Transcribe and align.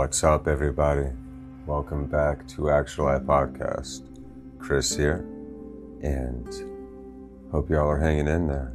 What's 0.00 0.24
up, 0.24 0.48
everybody? 0.48 1.10
Welcome 1.66 2.06
back 2.06 2.48
to 2.48 2.70
Actual 2.70 3.04
Life 3.04 3.20
Podcast. 3.24 4.08
Chris 4.58 4.96
here, 4.96 5.26
and 6.00 6.48
hope 7.52 7.68
y'all 7.68 7.86
are 7.86 7.98
hanging 7.98 8.26
in 8.26 8.48
there, 8.48 8.72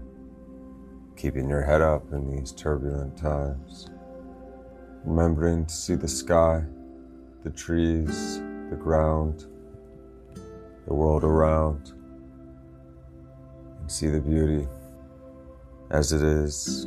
keeping 1.17 1.49
your 1.49 1.63
head 1.63 1.81
up 1.81 2.13
in 2.13 2.29
these 2.29 2.51
turbulent 2.51 3.17
times. 3.17 3.89
Remembering 5.03 5.65
to 5.65 5.73
see 5.73 5.95
the 5.95 6.07
sky, 6.07 6.63
the 7.43 7.49
trees, 7.49 8.37
the 8.69 8.77
ground, 8.79 9.47
the 10.85 10.93
world 10.93 11.23
around, 11.23 11.93
and 13.79 13.91
see 13.91 14.09
the 14.09 14.21
beauty 14.21 14.67
as 15.89 16.13
it 16.13 16.21
is 16.21 16.85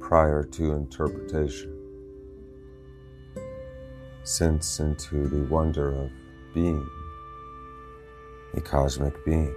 prior 0.00 0.44
to 0.44 0.72
interpretation 0.72 1.73
sense 4.24 4.80
into 4.80 5.28
the 5.28 5.44
wonder 5.44 5.94
of 5.94 6.10
being, 6.54 6.88
a 8.54 8.60
cosmic 8.60 9.24
being, 9.24 9.54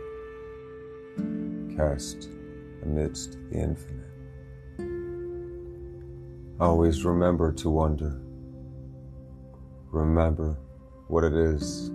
cast 1.75 2.29
amidst 2.83 3.37
the 3.49 3.59
infinite. 3.59 4.03
Always 6.59 7.05
remember 7.05 7.53
to 7.53 7.69
wonder. 7.69 8.19
Remember 9.91 10.57
what 11.07 11.23
it 11.23 11.33
is 11.33 11.91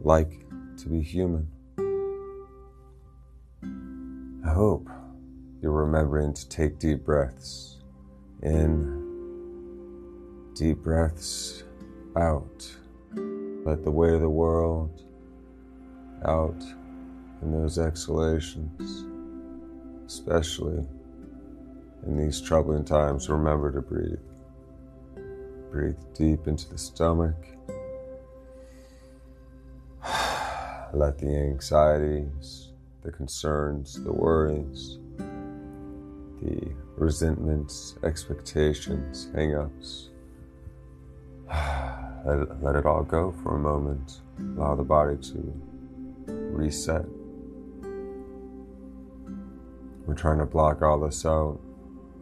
like 0.00 0.46
to 0.76 0.88
be 0.88 1.02
human. 1.02 1.48
I 4.46 4.52
hope 4.52 4.88
you're 5.60 5.72
remembering 5.72 6.34
to 6.34 6.48
take 6.48 6.78
deep 6.78 7.04
breaths 7.04 7.78
in, 8.42 9.02
deep 10.54 10.78
breaths 10.78 11.63
out. 12.16 12.70
Let 13.64 13.82
the 13.82 13.90
weight 13.90 14.12
of 14.12 14.20
the 14.20 14.28
world 14.28 15.02
out 16.24 16.62
in 17.42 17.52
those 17.52 17.78
exhalations, 17.78 19.04
especially 20.06 20.86
in 22.06 22.16
these 22.16 22.40
troubling 22.40 22.84
times. 22.84 23.28
Remember 23.28 23.72
to 23.72 23.80
breathe. 23.80 24.18
Breathe 25.70 25.98
deep 26.14 26.46
into 26.46 26.68
the 26.68 26.78
stomach. 26.78 27.36
Let 30.92 31.18
the 31.18 31.34
anxieties, 31.34 32.72
the 33.02 33.10
concerns, 33.10 34.02
the 34.04 34.12
worries, 34.12 34.98
the 36.40 36.74
resentments, 36.96 37.96
expectations, 38.04 39.30
hang 39.34 39.56
ups 39.56 40.10
let 42.24 42.74
it, 42.74 42.86
all 42.86 43.02
go 43.02 43.32
for 43.42 43.56
a 43.56 43.58
moment. 43.58 44.20
Allow 44.56 44.76
the 44.76 44.82
body 44.82 45.16
to 45.16 45.62
reset. 46.26 47.04
We're 50.06 50.14
trying 50.14 50.38
to 50.38 50.46
block 50.46 50.82
all 50.82 51.00
this 51.00 51.24
out, 51.26 51.60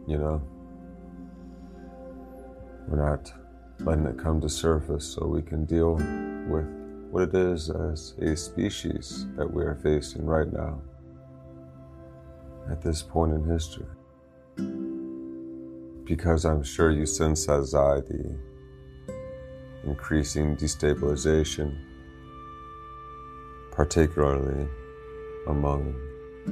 you 0.07 0.17
know? 0.17 0.41
We're 2.87 3.05
not 3.05 3.33
letting 3.79 4.05
it 4.05 4.17
come 4.17 4.41
to 4.41 4.49
surface 4.49 5.05
so 5.05 5.25
we 5.25 5.41
can 5.41 5.65
deal 5.65 5.95
with 5.95 6.65
what 7.09 7.23
it 7.23 7.35
is 7.35 7.69
as 7.69 8.15
a 8.21 8.35
species 8.35 9.27
that 9.37 9.51
we 9.51 9.63
are 9.63 9.75
facing 9.75 10.25
right 10.25 10.51
now 10.51 10.81
at 12.69 12.81
this 12.81 13.01
point 13.01 13.33
in 13.33 13.43
history. 13.45 13.85
Because 16.05 16.45
I'm 16.45 16.63
sure 16.63 16.91
you 16.91 17.05
sense 17.05 17.47
as 17.47 17.73
I 17.73 18.01
the 18.01 18.37
increasing 19.85 20.55
destabilization, 20.55 21.77
particularly 23.71 24.67
among 25.47 25.93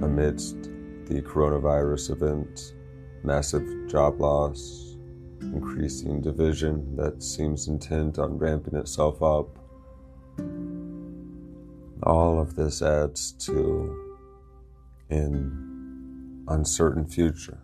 amidst 0.02 0.64
the 1.06 1.22
coronavirus 1.22 2.12
event, 2.12 2.74
massive 3.24 3.66
job 3.88 4.20
loss, 4.20 4.96
increasing 5.42 6.22
division 6.22 6.96
that 6.96 7.22
seems 7.22 7.68
intent 7.68 8.20
on 8.20 8.38
ramping 8.38 8.76
itself 8.76 9.22
up. 9.22 9.58
All 12.04 12.40
of 12.40 12.56
this 12.56 12.82
adds 12.82 13.32
to 13.46 14.16
an 15.10 16.44
uncertain 16.48 17.08
future 17.08 17.60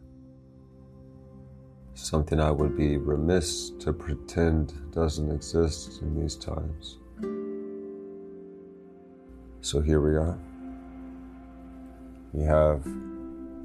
something 1.98 2.40
I 2.40 2.52
would 2.52 2.78
be 2.78 2.98
remiss 2.98 3.72
to 3.80 3.92
pretend 3.92 4.74
doesn't 4.92 5.32
exist 5.32 6.02
in 6.02 6.20
these 6.20 6.36
times. 6.36 7.00
So 9.62 9.82
here 9.82 10.00
we 10.00 10.16
are. 10.16 10.38
We 12.34 12.44
have 12.44 12.84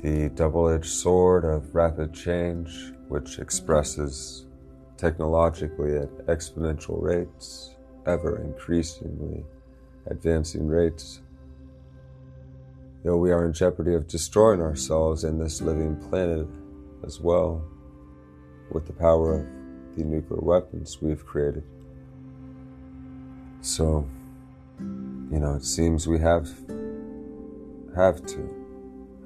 the 0.01 0.31
double 0.35 0.69
edged 0.69 0.87
sword 0.87 1.45
of 1.45 1.75
rapid 1.75 2.15
change, 2.15 2.93
which 3.09 3.39
expresses 3.39 4.47
technologically 4.97 5.97
at 5.97 6.27
exponential 6.27 7.01
rates, 7.03 7.77
ever 8.07 8.41
increasingly 8.43 9.45
advancing 10.07 10.67
rates. 10.67 11.21
Though 13.05 13.19
we 13.19 13.31
are 13.31 13.45
in 13.45 13.53
jeopardy 13.53 13.95
of 13.95 14.09
destroying 14.09 14.63
ourselves 14.63 15.25
and 15.25 15.41
this 15.41 15.61
living 15.61 15.97
planet 16.09 16.47
as 17.05 17.21
well 17.21 17.63
with 18.73 18.87
the 18.87 18.93
power 18.93 19.41
of 19.41 19.97
the 19.97 20.05
nuclear 20.05 20.41
weapons 20.41 21.01
we've 21.01 21.25
created. 21.25 21.63
So, 23.61 24.09
you 24.79 25.39
know, 25.39 25.55
it 25.55 25.65
seems 25.65 26.07
we 26.07 26.19
have 26.19 26.49
have 27.95 28.25
to 28.27 28.63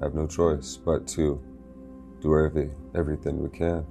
have 0.01 0.13
no 0.13 0.27
choice 0.27 0.77
but 0.77 1.07
to 1.07 1.41
do 2.21 2.37
every, 2.37 2.69
everything 2.93 3.41
we 3.41 3.49
can 3.49 3.85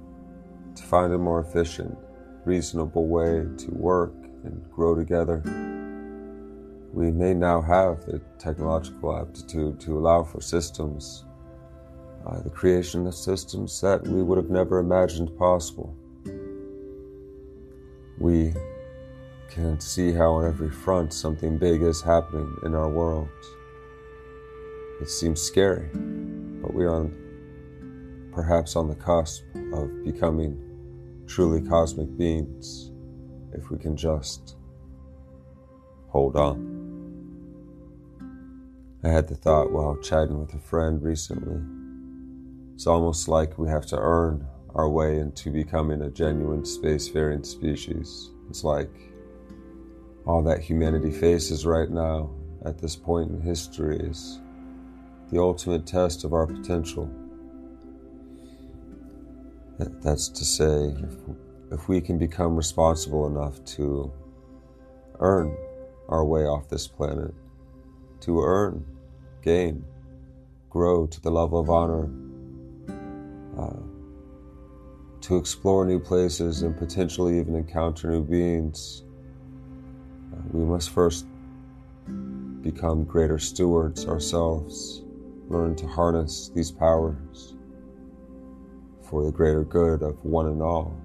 to 0.75 0.83
find 0.83 1.11
a 1.13 1.17
more 1.17 1.39
efficient, 1.39 1.97
reasonable 2.45 3.07
way 3.07 3.45
to 3.57 3.71
work 3.71 4.13
and 4.43 4.63
grow 4.71 4.95
together. 4.95 5.41
We 6.93 7.11
may 7.11 7.33
now 7.33 7.61
have 7.61 8.05
the 8.05 8.21
technological 8.37 9.17
aptitude 9.17 9.79
to 9.81 9.97
allow 9.97 10.23
for 10.23 10.41
systems 10.41 11.25
by 12.25 12.39
the 12.39 12.49
creation 12.49 13.07
of 13.07 13.15
systems 13.15 13.79
that 13.81 14.05
we 14.07 14.21
would 14.21 14.37
have 14.37 14.49
never 14.49 14.79
imagined 14.79 15.35
possible. 15.37 15.95
We 18.19 18.53
can 19.49 19.79
see 19.79 20.11
how 20.11 20.33
on 20.33 20.45
every 20.45 20.69
front 20.69 21.13
something 21.13 21.57
big 21.57 21.81
is 21.81 22.01
happening 22.01 22.53
in 22.63 22.75
our 22.75 22.89
world. 22.89 23.29
It 25.01 25.09
seems 25.09 25.41
scary, 25.41 25.89
but 26.61 26.73
we 26.73 26.85
are 26.85 27.09
perhaps 28.31 28.75
on 28.75 28.87
the 28.87 28.95
cusp 28.95 29.43
of 29.73 30.03
becoming 30.03 30.63
truly 31.27 31.61
cosmic 31.61 32.15
beings 32.17 32.91
if 33.53 33.69
we 33.69 33.77
can 33.77 33.95
just 33.95 34.55
hold 36.09 36.35
on. 36.35 36.75
I 39.03 39.09
had 39.09 39.27
the 39.27 39.35
thought 39.35 39.71
while 39.71 39.97
chatting 39.97 40.39
with 40.39 40.53
a 40.53 40.59
friend 40.59 41.01
recently 41.01 41.61
it's 42.77 42.85
almost 42.85 43.27
like 43.27 43.57
we 43.57 43.67
have 43.67 43.87
to 43.87 43.97
earn 43.97 44.47
our 44.75 44.87
way 44.87 45.17
into 45.17 45.49
becoming 45.49 46.03
a 46.03 46.11
genuine 46.11 46.61
spacefaring 46.61 47.43
species. 47.43 48.29
It's 48.51 48.63
like 48.63 48.91
all 50.27 50.43
that 50.43 50.59
humanity 50.59 51.09
faces 51.09 51.65
right 51.65 51.89
now 51.89 52.29
at 52.65 52.77
this 52.77 52.95
point 52.95 53.31
in 53.31 53.41
history 53.41 53.97
is 53.97 54.41
the 55.31 55.39
ultimate 55.39 55.87
test 55.87 56.23
of 56.23 56.33
our 56.33 56.45
potential. 56.45 57.09
That's 59.79 60.29
to 60.29 60.45
say, 60.45 60.93
if, 60.99 61.15
if 61.71 61.89
we 61.89 61.99
can 61.99 62.19
become 62.19 62.55
responsible 62.55 63.25
enough 63.25 63.65
to 63.77 64.13
earn 65.17 65.57
our 66.09 66.23
way 66.23 66.43
off 66.43 66.69
this 66.69 66.87
planet, 66.87 67.33
to 68.19 68.39
earn, 68.39 68.85
gain, 69.41 69.83
grow 70.69 71.07
to 71.07 71.19
the 71.19 71.31
level 71.31 71.59
of 71.59 71.71
honor 71.71 72.07
uh, 73.57 73.73
to 75.21 75.37
explore 75.37 75.85
new 75.85 75.99
places 75.99 76.61
and 76.61 76.77
potentially 76.77 77.39
even 77.39 77.55
encounter 77.55 78.09
new 78.11 78.23
beings, 78.23 79.03
uh, 80.33 80.41
we 80.51 80.63
must 80.63 80.91
first 80.91 81.25
become 82.61 83.03
greater 83.03 83.39
stewards 83.39 84.07
ourselves, 84.07 85.03
learn 85.49 85.75
to 85.75 85.87
harness 85.87 86.49
these 86.53 86.71
powers 86.71 87.55
for 89.01 89.23
the 89.23 89.31
greater 89.31 89.63
good 89.63 90.01
of 90.01 90.23
one 90.23 90.47
and 90.47 90.61
all, 90.61 90.99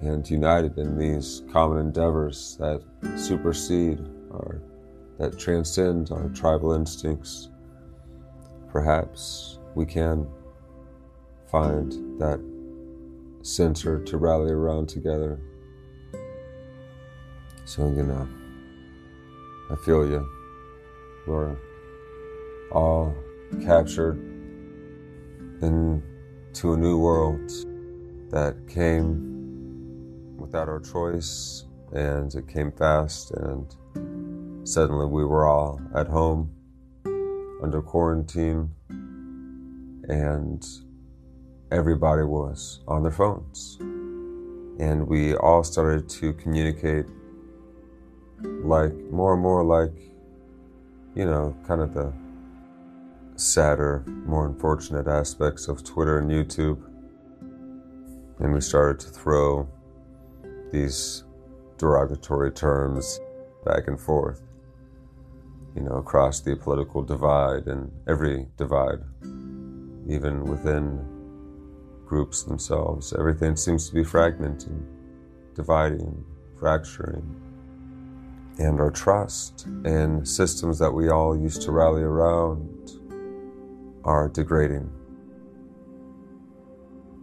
and 0.00 0.28
united 0.30 0.78
in 0.78 0.96
these 0.96 1.42
common 1.52 1.78
endeavors 1.78 2.56
that 2.58 2.82
supersede 3.16 3.98
our, 4.32 4.62
that 5.18 5.38
transcend 5.38 6.10
our 6.10 6.28
tribal 6.30 6.72
instincts. 6.72 7.50
Perhaps 8.70 9.58
we 9.74 9.84
can 9.84 10.26
find 11.52 11.92
that 12.18 12.40
center 13.42 14.02
to 14.02 14.16
rally 14.16 14.50
around 14.50 14.88
together. 14.88 15.38
So, 17.66 17.88
you 17.90 18.02
know, 18.02 18.26
I 19.70 19.76
feel 19.84 20.08
you. 20.08 20.26
We're 21.26 21.56
all 22.72 23.14
captured 23.62 24.18
into 25.60 26.72
a 26.72 26.76
new 26.76 26.98
world 26.98 27.50
that 28.30 28.56
came 28.66 30.36
without 30.38 30.68
our 30.68 30.80
choice 30.80 31.66
and 31.92 32.34
it 32.34 32.48
came 32.48 32.72
fast 32.72 33.30
and 33.32 33.76
suddenly 34.66 35.06
we 35.06 35.24
were 35.24 35.46
all 35.46 35.80
at 35.94 36.08
home 36.08 36.50
under 37.62 37.82
quarantine 37.82 38.70
and 40.08 40.66
everybody 41.72 42.22
was 42.22 42.80
on 42.86 43.02
their 43.02 43.12
phones. 43.12 43.78
And 44.78 45.08
we 45.08 45.34
all 45.36 45.64
started 45.64 46.08
to 46.10 46.34
communicate 46.34 47.06
like 48.42 48.92
more 49.10 49.32
and 49.34 49.42
more 49.42 49.64
like 49.64 49.92
you 51.14 51.24
know 51.24 51.56
kind 51.66 51.80
of 51.80 51.94
the 51.94 52.12
sadder 53.36 54.04
more 54.26 54.46
unfortunate 54.46 55.06
aspects 55.06 55.68
of 55.68 55.84
twitter 55.84 56.18
and 56.18 56.30
youtube. 56.30 56.82
And 58.40 58.52
we 58.52 58.60
started 58.60 58.98
to 59.06 59.08
throw 59.10 59.68
these 60.72 61.24
derogatory 61.78 62.50
terms 62.50 63.20
back 63.64 63.86
and 63.86 63.98
forth 63.98 64.42
you 65.76 65.82
know 65.82 65.96
across 65.96 66.40
the 66.40 66.56
political 66.56 67.02
divide 67.02 67.66
and 67.66 67.90
every 68.08 68.46
divide 68.56 68.98
even 70.08 70.44
within 70.44 71.21
groups 72.06 72.42
themselves 72.42 73.12
everything 73.18 73.56
seems 73.56 73.88
to 73.88 73.94
be 73.94 74.02
fragmenting 74.02 74.84
dividing 75.54 76.24
fracturing 76.58 77.42
and 78.58 78.80
our 78.80 78.90
trust 78.90 79.66
in 79.84 80.24
systems 80.24 80.78
that 80.78 80.90
we 80.90 81.08
all 81.08 81.36
used 81.36 81.62
to 81.62 81.72
rally 81.72 82.02
around 82.02 82.90
are 84.04 84.28
degrading. 84.28 84.90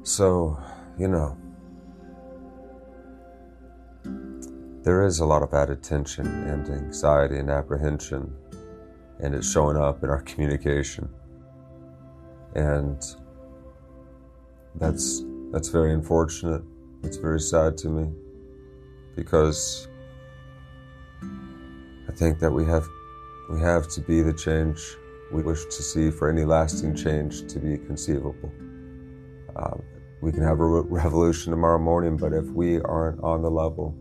So, 0.03 0.61
you 0.97 1.07
know, 1.07 1.37
there 4.83 5.05
is 5.05 5.19
a 5.19 5.25
lot 5.25 5.43
of 5.43 5.53
added 5.53 5.83
tension 5.83 6.25
and 6.25 6.67
anxiety 6.69 7.37
and 7.37 7.49
apprehension, 7.49 8.33
and 9.19 9.35
it's 9.35 9.51
showing 9.51 9.77
up 9.77 10.03
in 10.03 10.09
our 10.09 10.21
communication. 10.21 11.09
And 12.55 13.03
that's 14.75 15.23
that's 15.51 15.69
very 15.69 15.93
unfortunate. 15.93 16.61
It's 17.03 17.17
very 17.17 17.39
sad 17.39 17.77
to 17.79 17.89
me 17.89 18.11
because 19.15 19.87
I 22.07 22.11
think 22.11 22.39
that 22.39 22.51
we 22.51 22.65
have 22.65 22.87
we 23.49 23.59
have 23.61 23.87
to 23.89 24.01
be 24.01 24.21
the 24.21 24.33
change 24.33 24.79
we 25.31 25.43
wish 25.43 25.65
to 25.65 25.83
see 25.83 26.09
for 26.09 26.29
any 26.29 26.43
lasting 26.43 26.95
change 26.95 27.47
to 27.53 27.59
be 27.59 27.77
conceivable. 27.77 28.51
Uh, 29.55 29.77
we 30.21 30.31
can 30.31 30.43
have 30.43 30.59
a 30.59 30.65
re- 30.65 30.85
revolution 30.89 31.51
tomorrow 31.51 31.79
morning, 31.79 32.17
but 32.17 32.33
if 32.33 32.45
we 32.45 32.81
aren't 32.81 33.21
on 33.23 33.41
the 33.41 33.49
level 33.49 33.95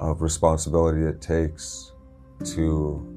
of 0.00 0.22
responsibility 0.22 1.02
it 1.02 1.20
takes 1.20 1.92
to 2.44 3.10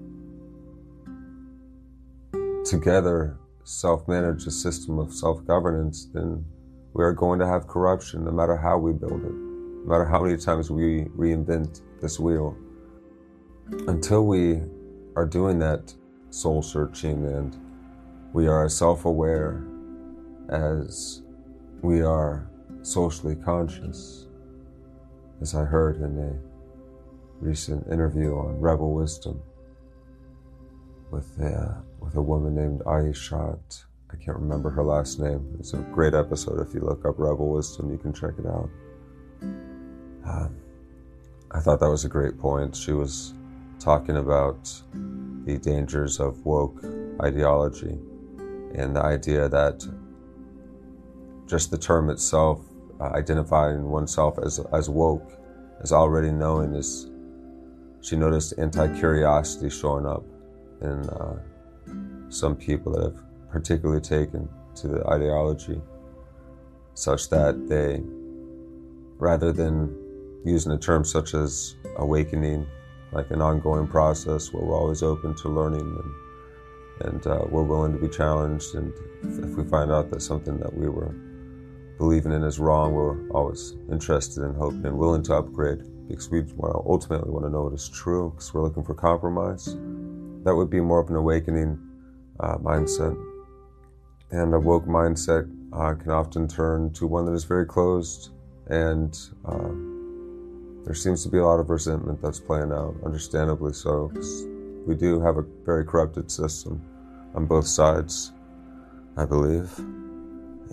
together 2.63 3.37
self-manage 3.63 4.45
a 4.45 4.51
system 4.51 4.99
of 4.99 5.13
self-governance, 5.13 6.09
then 6.13 6.45
we 6.93 7.03
are 7.03 7.13
going 7.13 7.39
to 7.39 7.47
have 7.47 7.67
corruption 7.67 8.25
no 8.25 8.31
matter 8.31 8.57
how 8.57 8.77
we 8.77 8.93
build 8.93 9.23
it, 9.23 9.31
no 9.31 9.85
matter 9.85 10.05
how 10.05 10.23
many 10.23 10.37
times 10.37 10.71
we 10.71 11.05
reinvent 11.15 11.81
this 12.01 12.19
wheel 12.19 12.57
until 13.87 14.25
we 14.25 14.61
are 15.15 15.25
doing 15.25 15.59
that 15.59 15.93
soul 16.29 16.61
searching 16.61 17.25
and 17.25 17.57
we 18.33 18.47
are 18.47 18.65
as 18.65 18.77
self 18.77 19.05
aware 19.05 19.63
as 20.49 21.23
we 21.81 22.01
are 22.01 22.49
socially 22.81 23.35
conscious, 23.35 24.27
as 25.41 25.55
I 25.55 25.63
heard 25.63 25.97
in 25.97 26.17
a 26.17 27.43
recent 27.43 27.87
interview 27.91 28.35
on 28.35 28.59
Rebel 28.59 28.93
Wisdom 28.93 29.41
with 31.11 31.37
a, 31.39 31.83
with 31.99 32.15
a 32.15 32.21
woman 32.21 32.55
named 32.55 32.81
Ayishat. 32.81 33.85
I 34.11 34.15
can't 34.15 34.37
remember 34.37 34.69
her 34.69 34.83
last 34.83 35.19
name. 35.19 35.55
It's 35.59 35.73
a 35.73 35.77
great 35.77 36.13
episode. 36.13 36.65
If 36.65 36.73
you 36.73 36.81
look 36.81 37.05
up 37.05 37.15
Rebel 37.17 37.49
Wisdom, 37.49 37.91
you 37.91 37.97
can 37.97 38.13
check 38.13 38.33
it 38.39 38.45
out. 38.45 38.69
Um, 39.41 40.55
I 41.51 41.59
thought 41.59 41.79
that 41.79 41.89
was 41.89 42.05
a 42.05 42.09
great 42.09 42.37
point. 42.37 42.75
She 42.75 42.93
was 42.93 43.33
talking 43.79 44.17
about 44.17 44.71
the 45.45 45.57
dangers 45.57 46.19
of 46.19 46.45
woke 46.45 46.83
ideology 47.21 47.97
and 48.75 48.95
the 48.95 49.01
idea 49.01 49.49
that 49.49 49.85
just 51.45 51.71
the 51.71 51.77
term 51.77 52.09
itself, 52.09 52.61
uh, 52.99 53.05
identifying 53.05 53.89
oneself 53.89 54.37
as, 54.43 54.59
as 54.73 54.89
woke, 54.89 55.31
as 55.81 55.91
already 55.91 56.31
knowing 56.31 56.73
is, 56.73 57.09
she 58.01 58.15
noticed 58.15 58.53
anti 58.57 58.87
curiosity 58.99 59.69
showing 59.69 60.05
up 60.05 60.23
in 60.81 61.09
uh, 61.09 61.39
some 62.29 62.55
people 62.55 62.91
that 62.93 63.03
have 63.03 63.26
particularly 63.51 64.01
taken 64.01 64.47
to 64.75 64.87
the 64.87 65.07
ideology, 65.07 65.81
such 66.93 67.29
that 67.29 67.67
they, 67.67 68.01
rather 69.17 69.51
than 69.51 69.95
using 70.45 70.71
a 70.71 70.77
term 70.77 71.03
such 71.03 71.33
as 71.33 71.75
awakening 71.97 72.65
like 73.11 73.31
an 73.31 73.41
ongoing 73.41 73.87
process 73.87 74.53
where 74.53 74.63
we're 74.63 74.75
always 74.75 75.01
open 75.01 75.33
to 75.35 75.49
learning 75.49 75.81
and 75.81 76.13
and 76.99 77.27
uh, 77.27 77.45
we're 77.49 77.63
willing 77.63 77.93
to 77.93 77.99
be 77.99 78.07
challenged. 78.07 78.75
And 78.75 78.91
if 79.23 79.55
we 79.55 79.63
find 79.65 79.91
out 79.91 80.09
that 80.09 80.21
something 80.21 80.57
that 80.57 80.73
we 80.73 80.89
were 80.89 81.13
believing 81.97 82.31
in 82.31 82.43
is 82.43 82.59
wrong, 82.59 82.93
we're 82.93 83.29
always 83.29 83.75
interested 83.91 84.43
in 84.43 84.53
hoping 84.55 84.85
and 84.85 84.97
willing 84.97 85.23
to 85.23 85.35
upgrade 85.35 85.83
because 86.07 86.29
we 86.29 86.43
ultimately 86.63 87.29
want 87.29 87.45
to 87.45 87.49
know 87.49 87.63
what 87.63 87.73
is 87.73 87.89
true 87.89 88.31
because 88.31 88.53
we're 88.53 88.63
looking 88.63 88.83
for 88.83 88.93
compromise. 88.93 89.65
That 90.43 90.55
would 90.55 90.69
be 90.69 90.79
more 90.79 90.99
of 90.99 91.09
an 91.09 91.15
awakening 91.17 91.79
uh, 92.39 92.57
mindset. 92.57 93.15
And 94.31 94.53
a 94.53 94.59
woke 94.59 94.85
mindset 94.85 95.49
uh, 95.73 95.93
can 95.95 96.11
often 96.11 96.47
turn 96.47 96.91
to 96.93 97.07
one 97.07 97.25
that 97.25 97.33
is 97.33 97.45
very 97.45 97.65
closed 97.65 98.31
and 98.69 99.17
uh, 99.45 99.69
there 100.85 100.95
seems 100.95 101.23
to 101.23 101.29
be 101.29 101.37
a 101.37 101.45
lot 101.45 101.59
of 101.59 101.69
resentment 101.69 102.21
that's 102.21 102.39
playing 102.39 102.71
out, 102.71 102.95
understandably 103.05 103.73
so. 103.73 104.11
We 104.85 104.95
do 104.95 105.21
have 105.21 105.37
a 105.37 105.45
very 105.65 105.85
corrupted 105.85 106.31
system 106.31 106.81
on 107.35 107.45
both 107.45 107.67
sides, 107.67 108.31
I 109.17 109.25
believe. 109.25 109.69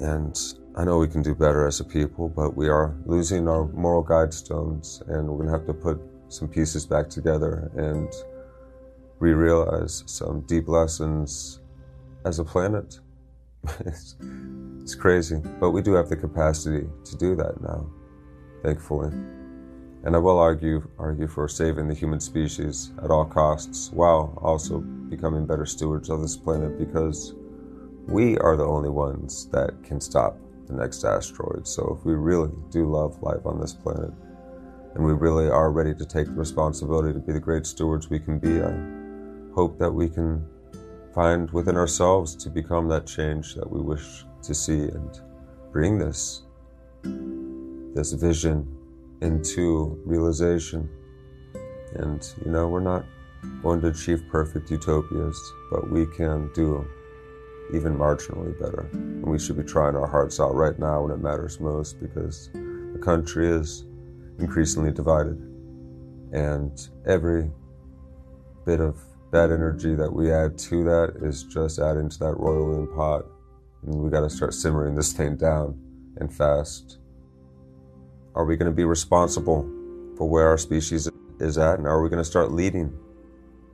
And 0.01 0.39
I 0.77 0.85
know 0.85 0.99
we 0.99 1.09
can 1.09 1.23
do 1.23 1.35
better 1.35 1.67
as 1.67 1.81
a 1.81 1.85
people, 1.85 2.29
but 2.29 2.57
we 2.57 2.69
are 2.69 2.95
losing 3.07 3.49
our 3.49 3.67
moral 3.67 4.05
guidestones, 4.05 5.01
and 5.09 5.29
we're 5.29 5.47
going 5.47 5.49
to 5.49 5.59
have 5.59 5.67
to 5.67 5.75
put 5.75 6.01
some 6.29 6.49
pieces 6.49 6.87
back 6.87 7.09
together 7.09 7.71
and 7.77 8.13
re 9.19 9.33
realize 9.33 10.03
some 10.07 10.41
deep 10.43 10.69
lessons 10.69 11.61
as 12.25 12.39
a 12.39 12.45
planet. 12.45 12.99
it's, 13.87 14.17
it's 14.81 14.95
crazy, 14.95 15.41
but 15.61 15.71
we 15.71 15.83
do 15.83 15.93
have 15.95 16.09
the 16.09 16.17
capacity 16.17 16.87
to 17.05 17.17
do 17.17 17.35
that 17.37 17.61
now, 17.61 17.87
thankfully. 18.63 19.09
And 20.05 20.15
I 20.15 20.19
will 20.19 20.39
argue, 20.39 20.87
argue 20.99 21.27
for 21.27 21.49
saving 21.49 21.89
the 21.89 21.95
human 21.95 22.21
species 22.21 22.93
at 23.03 23.11
all 23.11 23.25
costs 23.25 23.91
while 23.93 24.39
also 24.43 24.81
becoming 24.81 25.47
better 25.47 25.65
stewards 25.65 26.11
of 26.11 26.21
this 26.21 26.37
planet 26.37 26.79
because 26.79 27.35
we 28.07 28.37
are 28.39 28.57
the 28.57 28.67
only 28.67 28.91
ones 28.91 29.47
that 29.47 29.83
can 29.83 30.01
stop 30.01 30.39
the 30.67 30.75
next 30.75 31.05
asteroid. 31.05 31.67
So 31.67 31.97
if 31.99 32.05
we 32.05 32.15
really 32.15 32.51
do 32.71 32.91
love 32.91 33.23
life 33.23 33.47
on 33.47 33.59
this 33.59 33.73
planet 33.73 34.13
and 34.95 35.05
we 35.05 35.13
really 35.13 35.49
are 35.49 35.71
ready 35.71 35.95
to 35.95 36.05
take 36.05 36.27
the 36.27 36.33
responsibility 36.33 37.15
to 37.15 37.19
be 37.19 37.33
the 37.33 37.41
great 37.41 37.65
stewards 37.65 38.11
we 38.11 38.19
can 38.19 38.39
be, 38.39 38.63
I 38.63 39.55
hope 39.55 39.79
that 39.79 39.91
we 39.91 40.09
can 40.11 40.47
find 41.15 41.51
within 41.53 41.77
ourselves 41.77 42.35
to 42.35 42.51
become 42.51 42.89
that 42.89 43.07
change 43.07 43.55
that 43.55 43.71
we 43.71 43.81
wish 43.81 44.25
to 44.43 44.55
see 44.55 44.81
and 44.81 45.21
bring 45.73 45.99
this 45.99 46.43
this 47.95 48.13
vision 48.13 48.67
into 49.21 50.01
realization. 50.05 50.89
And, 51.95 52.27
you 52.45 52.51
know, 52.51 52.67
we're 52.67 52.81
not 52.81 53.05
going 53.63 53.81
to 53.83 53.89
achieve 53.89 54.25
perfect 54.31 54.71
utopias, 54.71 55.41
but 55.71 55.91
we 55.91 56.07
can 56.07 56.51
do 56.55 56.85
even 57.73 57.97
marginally 57.97 58.59
better. 58.61 58.89
And 58.93 59.25
we 59.25 59.39
should 59.39 59.57
be 59.57 59.63
trying 59.63 59.95
our 59.95 60.09
hearts 60.09 60.41
out 60.41 60.55
right 60.55 60.77
now 60.79 61.03
when 61.03 61.13
it 61.13 61.19
matters 61.19 61.61
most 61.61 62.01
because 62.01 62.51
the 62.53 63.01
country 63.01 63.49
is 63.49 63.85
increasingly 64.41 64.91
divided. 64.91 65.39
And 66.33 66.89
every 67.07 67.51
bit 68.67 68.81
of 68.81 68.99
bad 69.35 69.51
energy 69.51 69.97
that 69.97 70.13
we 70.13 70.31
add 70.31 70.57
to 70.57 70.85
that 70.85 71.13
is 71.21 71.43
just 71.43 71.81
adding 71.81 72.09
to 72.09 72.19
that 72.21 72.39
roiling 72.39 72.87
pot. 72.95 73.25
And 73.83 73.97
we 73.97 74.09
got 74.09 74.21
to 74.21 74.31
start 74.31 74.55
simmering 74.55 74.95
this 74.95 75.13
thing 75.13 75.35
down 75.35 75.77
and 76.19 76.33
fast 76.33 76.99
Are 78.37 78.45
we 78.45 78.57
going 78.57 78.71
to 78.71 78.77
be 78.77 78.85
responsible 78.85 79.63
for 80.17 80.29
where 80.29 80.47
our 80.47 80.57
species 80.57 81.11
is 81.41 81.59
at? 81.59 81.79
And 81.79 81.89
are 81.89 82.01
we 82.01 82.09
going 82.09 82.23
to 82.23 82.25
start 82.25 82.53
leading 82.53 82.97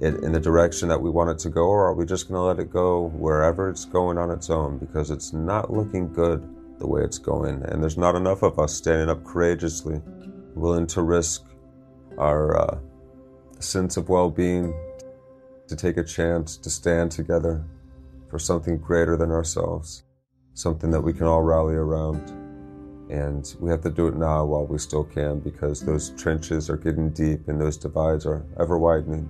it 0.00 0.14
in 0.24 0.32
the 0.32 0.40
direction 0.40 0.88
that 0.88 1.02
we 1.02 1.10
want 1.10 1.28
it 1.28 1.38
to 1.40 1.50
go? 1.50 1.66
Or 1.66 1.88
are 1.88 1.94
we 1.94 2.06
just 2.06 2.28
going 2.28 2.38
to 2.38 2.42
let 2.42 2.58
it 2.58 2.72
go 2.72 3.08
wherever 3.08 3.68
it's 3.68 3.84
going 3.84 4.16
on 4.16 4.30
its 4.30 4.48
own? 4.48 4.78
Because 4.78 5.10
it's 5.10 5.34
not 5.34 5.70
looking 5.70 6.10
good 6.10 6.40
the 6.78 6.86
way 6.86 7.02
it's 7.02 7.18
going. 7.18 7.62
And 7.66 7.82
there's 7.82 7.98
not 7.98 8.14
enough 8.14 8.42
of 8.42 8.58
us 8.58 8.72
standing 8.72 9.10
up 9.10 9.24
courageously, 9.24 10.00
willing 10.54 10.86
to 10.86 11.02
risk 11.02 11.44
our 12.16 12.58
uh, 12.58 12.78
sense 13.58 13.98
of 13.98 14.08
well 14.08 14.30
being, 14.30 14.72
to 15.70 15.76
take 15.76 15.96
a 15.98 16.02
chance 16.02 16.56
to 16.56 16.68
stand 16.68 17.12
together 17.12 17.64
for 18.28 18.40
something 18.40 18.76
greater 18.76 19.16
than 19.16 19.30
ourselves, 19.30 20.02
something 20.52 20.90
that 20.90 21.00
we 21.00 21.12
can 21.12 21.26
all 21.26 21.42
rally 21.42 21.76
around. 21.76 22.28
And 23.08 23.54
we 23.60 23.70
have 23.70 23.80
to 23.82 23.90
do 23.90 24.08
it 24.08 24.16
now 24.16 24.44
while 24.44 24.66
we 24.66 24.78
still 24.78 25.04
can 25.04 25.38
because 25.38 25.80
those 25.80 26.10
trenches 26.20 26.68
are 26.68 26.76
getting 26.76 27.10
deep 27.10 27.46
and 27.46 27.60
those 27.60 27.76
divides 27.76 28.26
are 28.26 28.44
ever 28.58 28.78
widening. 28.78 29.28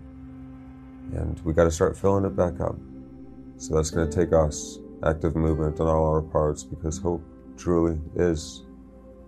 And 1.12 1.38
we 1.44 1.52
got 1.52 1.64
to 1.64 1.70
start 1.70 1.94
filling 1.94 2.25
it 2.25 2.35
back 2.35 2.59
up. 2.59 2.76
So 3.59 3.75
that's 3.75 3.90
going 3.90 4.09
to 4.09 4.16
take 4.16 4.32
us 4.32 4.78
active 5.04 5.37
movement 5.37 5.78
on 5.78 5.88
all 5.88 6.06
our 6.06 6.23
parts 6.23 6.64
because 6.64 6.97
hope 6.97 7.23
truly 7.59 7.99
is 8.16 8.62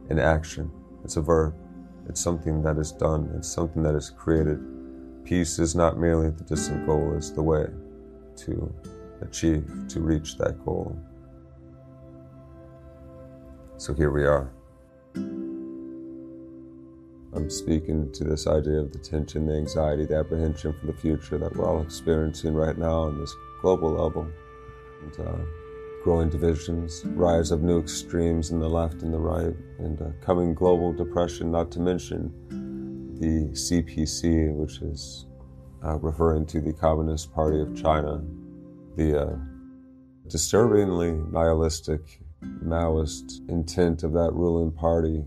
an 0.09 0.19
action. 0.19 0.71
It's 1.04 1.19
a 1.19 1.21
verb. 1.21 1.54
It's 2.09 2.23
something 2.23 2.62
that 2.62 2.78
is 2.78 2.90
done. 2.90 3.31
It's 3.37 3.49
something 3.52 3.83
that 3.83 3.95
is 3.95 4.09
created. 4.09 4.61
Peace 5.25 5.59
is 5.59 5.75
not 5.75 5.99
merely 5.99 6.31
the 6.31 6.45
distant 6.45 6.87
goal, 6.87 7.14
it's 7.17 7.31
the 7.31 7.43
way 7.43 7.67
to 8.37 8.75
achieve, 9.21 9.64
to 9.88 10.00
reach 10.00 10.37
that 10.38 10.64
goal. 10.64 10.99
So 13.76 13.95
here 13.95 14.11
we 14.11 14.25
are. 14.25 14.50
I'm 17.35 17.49
speaking 17.49 18.12
to 18.12 18.25
this 18.25 18.47
idea 18.47 18.79
of 18.79 18.93
the 18.93 18.99
tension, 18.99 19.47
the 19.47 19.55
anxiety, 19.55 20.05
the 20.05 20.17
apprehension 20.17 20.75
for 20.79 20.87
the 20.87 20.93
future 20.93 21.38
that 21.38 21.57
we're 21.57 21.67
all 21.67 21.81
experiencing 21.81 22.52
right 22.55 22.76
now 22.76 23.02
on 23.05 23.19
this 23.19 23.35
global 23.61 23.91
level. 23.93 24.29
And, 25.02 25.26
uh, 25.26 25.38
growing 26.02 26.29
divisions, 26.29 27.05
rise 27.07 27.52
of 27.52 27.62
new 27.62 27.79
extremes 27.79 28.50
in 28.50 28.59
the 28.59 28.69
left 28.69 29.02
and 29.02 29.14
the 29.14 29.19
right, 29.19 29.55
and 29.79 30.02
uh, 30.02 30.07
coming 30.21 30.52
global 30.52 30.93
depression, 30.93 31.50
not 31.50 31.71
to 31.71 31.81
mention 31.81 32.33
the 33.21 33.49
CPC, 33.52 34.54
which 34.54 34.81
is 34.81 35.26
uh, 35.85 35.99
referring 35.99 36.47
to 36.47 36.61
the 36.61 36.73
Communist 36.73 37.33
Party 37.33 37.61
of 37.61 37.75
China, 37.75 38.23
the 38.97 39.21
uh, 39.21 39.37
disturbingly 40.28 41.12
nihilistic 41.31 42.21
Maoist 42.42 43.49
intent 43.49 44.02
of 44.02 44.12
that 44.12 44.33
ruling 44.33 44.73
party, 44.73 45.25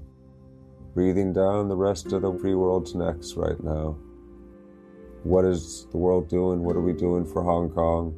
breathing 0.93 1.33
down 1.33 1.67
the 1.67 1.75
rest 1.75 2.11
of 2.13 2.21
the 2.21 2.33
free 2.39 2.55
world's 2.55 2.95
necks 2.95 3.33
right 3.35 3.61
now. 3.63 3.97
What 5.23 5.45
is 5.45 5.87
the 5.91 5.97
world 5.97 6.29
doing? 6.29 6.63
What 6.63 6.75
are 6.75 6.81
we 6.81 6.93
doing 6.93 7.25
for 7.25 7.43
Hong 7.43 7.69
Kong? 7.69 8.15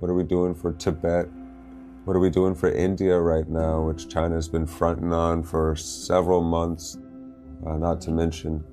What 0.00 0.10
are 0.10 0.14
we 0.14 0.24
doing 0.24 0.54
for 0.54 0.72
Tibet? 0.72 1.28
What 2.04 2.16
are 2.16 2.20
we 2.20 2.30
doing 2.30 2.54
for 2.54 2.70
India 2.70 3.18
right 3.18 3.48
now, 3.48 3.82
which 3.82 4.08
China 4.08 4.34
has 4.34 4.48
been 4.48 4.66
fronting 4.66 5.12
on 5.12 5.44
for 5.44 5.76
several 5.76 6.42
months? 6.42 6.98
Uh, 7.64 7.76
not 7.76 8.00
to 8.02 8.10
mention 8.10 8.64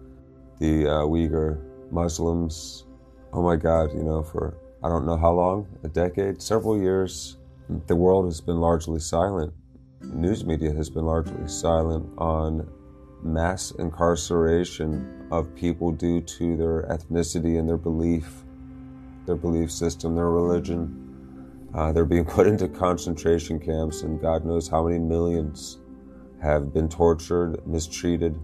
the 0.60 0.88
uh, 0.88 1.02
Uyghur 1.02 1.62
Muslims. 1.92 2.86
Oh 3.34 3.42
my 3.42 3.56
God, 3.56 3.94
you 3.94 4.04
know, 4.04 4.22
for 4.22 4.58
I 4.84 4.90
don't 4.90 5.06
know 5.06 5.18
how 5.18 5.34
long, 5.34 5.68
a 5.84 5.88
decade, 5.88 6.42
several 6.42 6.80
years, 6.80 7.38
the 7.88 7.96
world 7.96 8.26
has 8.26 8.42
been 8.42 8.60
largely 8.60 9.00
silent. 9.00 9.54
News 10.02 10.46
media 10.46 10.74
has 10.74 10.90
been 10.90 11.06
largely 11.06 11.48
silent 11.48 12.10
on 12.18 12.70
mass 13.22 13.72
incarceration 13.72 15.28
of 15.32 15.54
people 15.56 15.92
due 15.92 16.22
to 16.22 16.56
their 16.56 16.84
ethnicity 16.84 17.60
and 17.60 17.68
their 17.68 17.78
belief, 17.78 18.44
their 19.26 19.36
belief 19.36 19.72
system, 19.72 20.16
their 20.16 20.30
religion. 20.30 21.06
Uh, 21.74 21.92
they're 21.92 22.06
being 22.06 22.26
put 22.26 22.48
into 22.48 22.68
concentration 22.68 23.60
camps, 23.60 24.02
and 24.02 24.22
God 24.22 24.46
knows 24.46 24.68
how 24.68 24.88
many 24.88 25.00
millions 25.00 25.80
have 26.42 26.74
been 26.74 26.88
tortured, 26.88 27.66
mistreated, 27.68 28.40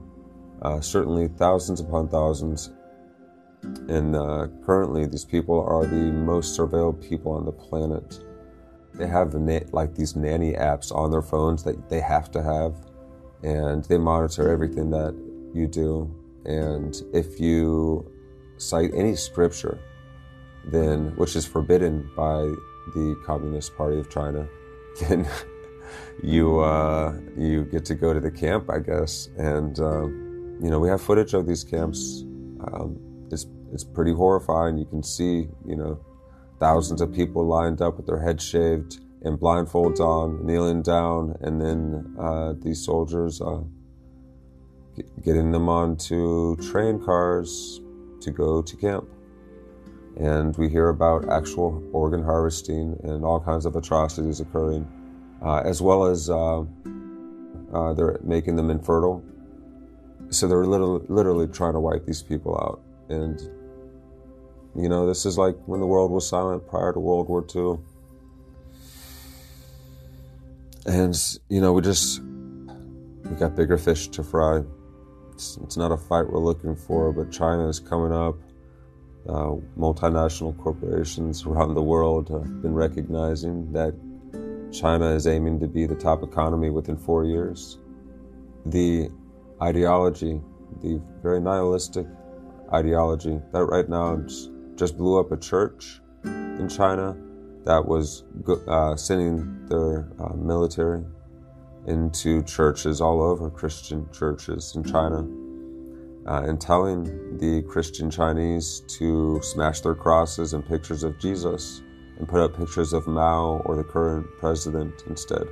uh, 0.62 0.82
certainly 0.82 1.28
thousands 1.28 1.80
upon 1.80 2.08
thousands. 2.10 2.72
And 3.88 4.16
uh, 4.16 4.48
currently, 4.66 5.06
these 5.06 5.26
people 5.26 5.64
are 5.68 5.86
the 5.86 6.12
most 6.12 6.58
surveilled 6.58 7.08
people 7.08 7.32
on 7.32 7.46
the 7.46 7.52
planet. 7.52 8.20
They 8.94 9.08
have 9.08 9.34
na- 9.34 9.60
like 9.72 9.96
these 9.96 10.16
nanny 10.16 10.54
apps 10.54 10.94
on 10.94 11.12
their 11.12 11.22
phones 11.22 11.64
that 11.64 11.90
they 11.90 12.00
have 12.00 12.32
to 12.32 12.44
have, 12.44 12.76
and 13.44 13.84
they 13.86 13.98
monitor 13.98 14.52
everything 14.52 14.90
that 14.92 15.16
you 15.54 15.68
do. 15.68 16.14
And 16.46 16.96
if 17.14 17.40
you 17.40 18.12
cite 18.58 18.92
any 18.94 19.16
scripture, 19.16 19.80
then 20.66 21.16
which 21.18 21.36
is 21.36 21.46
forbidden 21.46 22.10
by 22.16 22.42
the 22.94 23.20
Communist 23.26 23.76
Party 23.76 24.00
of 24.00 24.10
China, 24.10 24.48
then 25.02 25.28
you 26.24 26.60
uh, 26.60 27.14
you 27.36 27.66
get 27.66 27.84
to 27.86 27.96
go 27.96 28.14
to 28.14 28.20
the 28.20 28.32
camp, 28.32 28.70
I 28.70 28.80
guess. 28.80 29.30
And 29.38 29.80
um, 29.80 30.25
you 30.62 30.70
know, 30.70 30.80
we 30.80 30.90
have 30.90 31.02
footage 31.02 31.34
of 31.34 31.46
these 31.46 31.64
camps. 31.64 32.24
Um, 32.72 33.00
it's 33.32 33.46
it's 33.74 33.84
pretty 33.84 34.14
horrifying. 34.14 34.78
You 34.78 34.86
can 34.86 35.04
see, 35.04 35.48
you 35.66 35.76
know, 35.76 36.00
thousands 36.60 37.02
of 37.02 37.14
people 37.14 37.46
lined 37.46 37.82
up 37.82 37.98
with 37.98 38.06
their 38.06 38.20
heads 38.20 38.44
shaved 38.44 39.00
and 39.24 39.40
blindfolds 39.40 40.00
on, 40.00 40.46
kneeling 40.46 40.82
down, 40.82 41.36
and 41.42 41.60
then 41.60 42.16
uh, 42.20 42.54
these 42.60 42.84
soldiers 42.86 43.42
uh, 43.42 43.62
getting 45.24 45.52
them 45.52 45.68
onto 45.68 46.56
train 46.58 47.04
cars 47.04 47.82
to 48.22 48.32
go 48.32 48.62
to 48.62 48.76
camp 48.78 49.08
and 50.18 50.56
we 50.58 50.70
hear 50.70 50.90
about 50.90 51.30
actual 51.30 51.84
organ 51.92 52.24
harvesting 52.24 52.98
and 53.04 53.26
all 53.26 53.40
kinds 53.40 53.66
of 53.66 53.76
atrocities 53.76 54.40
occurring, 54.40 54.88
uh, 55.44 55.58
as 55.66 55.82
well 55.82 56.06
as 56.06 56.30
uh, 56.30 56.62
uh, 57.74 57.94
they're 57.94 58.20
making 58.24 58.56
them 58.56 58.70
infertile. 58.70 59.24
So 60.36 60.48
they're 60.48 60.66
literally, 60.66 61.06
literally 61.08 61.48
trying 61.48 61.74
to 61.74 61.80
wipe 61.80 62.06
these 62.06 62.22
people 62.22 62.56
out. 62.58 62.82
And, 63.10 63.40
you 64.76 64.90
know, 64.90 65.08
this 65.08 65.26
is 65.26 65.38
like 65.38 65.56
when 65.66 65.80
the 65.80 65.88
world 65.88 66.12
was 66.12 66.28
silent 66.28 66.68
prior 66.68 66.92
to 66.94 67.00
World 67.00 67.30
War 67.30 67.46
II. 67.56 67.78
And, 70.86 71.16
you 71.50 71.62
know, 71.62 71.74
we 71.74 71.82
just, 71.82 72.22
we 72.22 73.36
got 73.38 73.56
bigger 73.56 73.78
fish 73.78 74.10
to 74.10 74.24
fry. 74.24 74.62
It's, 75.34 75.58
it's 75.64 75.78
not 75.78 75.92
a 75.92 75.98
fight 75.98 76.30
we're 76.30 76.40
looking 76.40 76.76
for, 76.76 77.12
but 77.12 77.32
China 77.32 77.68
is 77.68 77.80
coming 77.80 78.12
up 78.12 78.36
uh, 79.28 79.56
multinational 79.78 80.56
corporations 80.58 81.46
around 81.46 81.74
the 81.74 81.82
world 81.82 82.30
have 82.30 82.62
been 82.62 82.74
recognizing 82.74 83.72
that 83.74 83.96
China 84.72 85.10
is 85.12 85.26
aiming 85.26 85.60
to 85.60 85.68
be 85.68 85.86
the 85.86 85.96
top 85.96 86.22
economy 86.22 86.70
within 86.70 86.96
four 86.96 87.24
years. 87.24 87.80
The 88.66 89.10
ideology, 89.62 90.42
the 90.82 91.02
very 91.22 91.40
nihilistic 91.40 92.06
ideology 92.74 93.40
that 93.54 93.66
right 93.66 93.88
now 93.90 94.22
just 94.76 94.98
blew 94.98 95.20
up 95.20 95.32
a 95.32 95.38
church 95.38 96.02
in 96.24 96.68
China 96.70 97.16
that 97.66 97.86
was 97.86 98.24
uh, 98.68 98.96
sending 98.96 99.66
their 99.68 100.08
uh, 100.20 100.34
military 100.36 101.04
into 101.88 102.44
churches 102.44 103.02
all 103.02 103.22
over, 103.22 103.50
Christian 103.50 104.08
churches 104.12 104.76
in 104.76 104.84
China 104.84 105.26
uh, 106.28 106.42
and 106.44 106.60
telling 106.60 107.38
the 107.38 107.62
Christian 107.64 108.10
Chinese 108.10 108.82
to 108.88 109.40
smash 109.44 109.82
their 109.82 109.96
crosses 109.96 110.54
and 110.54 110.66
pictures 110.68 111.04
of 111.04 111.20
Jesus 111.20 111.82
and 112.18 112.28
put 112.28 112.42
up 112.42 112.58
pictures 112.58 112.94
of 112.94 113.08
Mao 113.08 113.62
or 113.66 113.76
the 113.76 113.84
current 113.84 114.26
president 114.40 115.04
instead. 115.08 115.48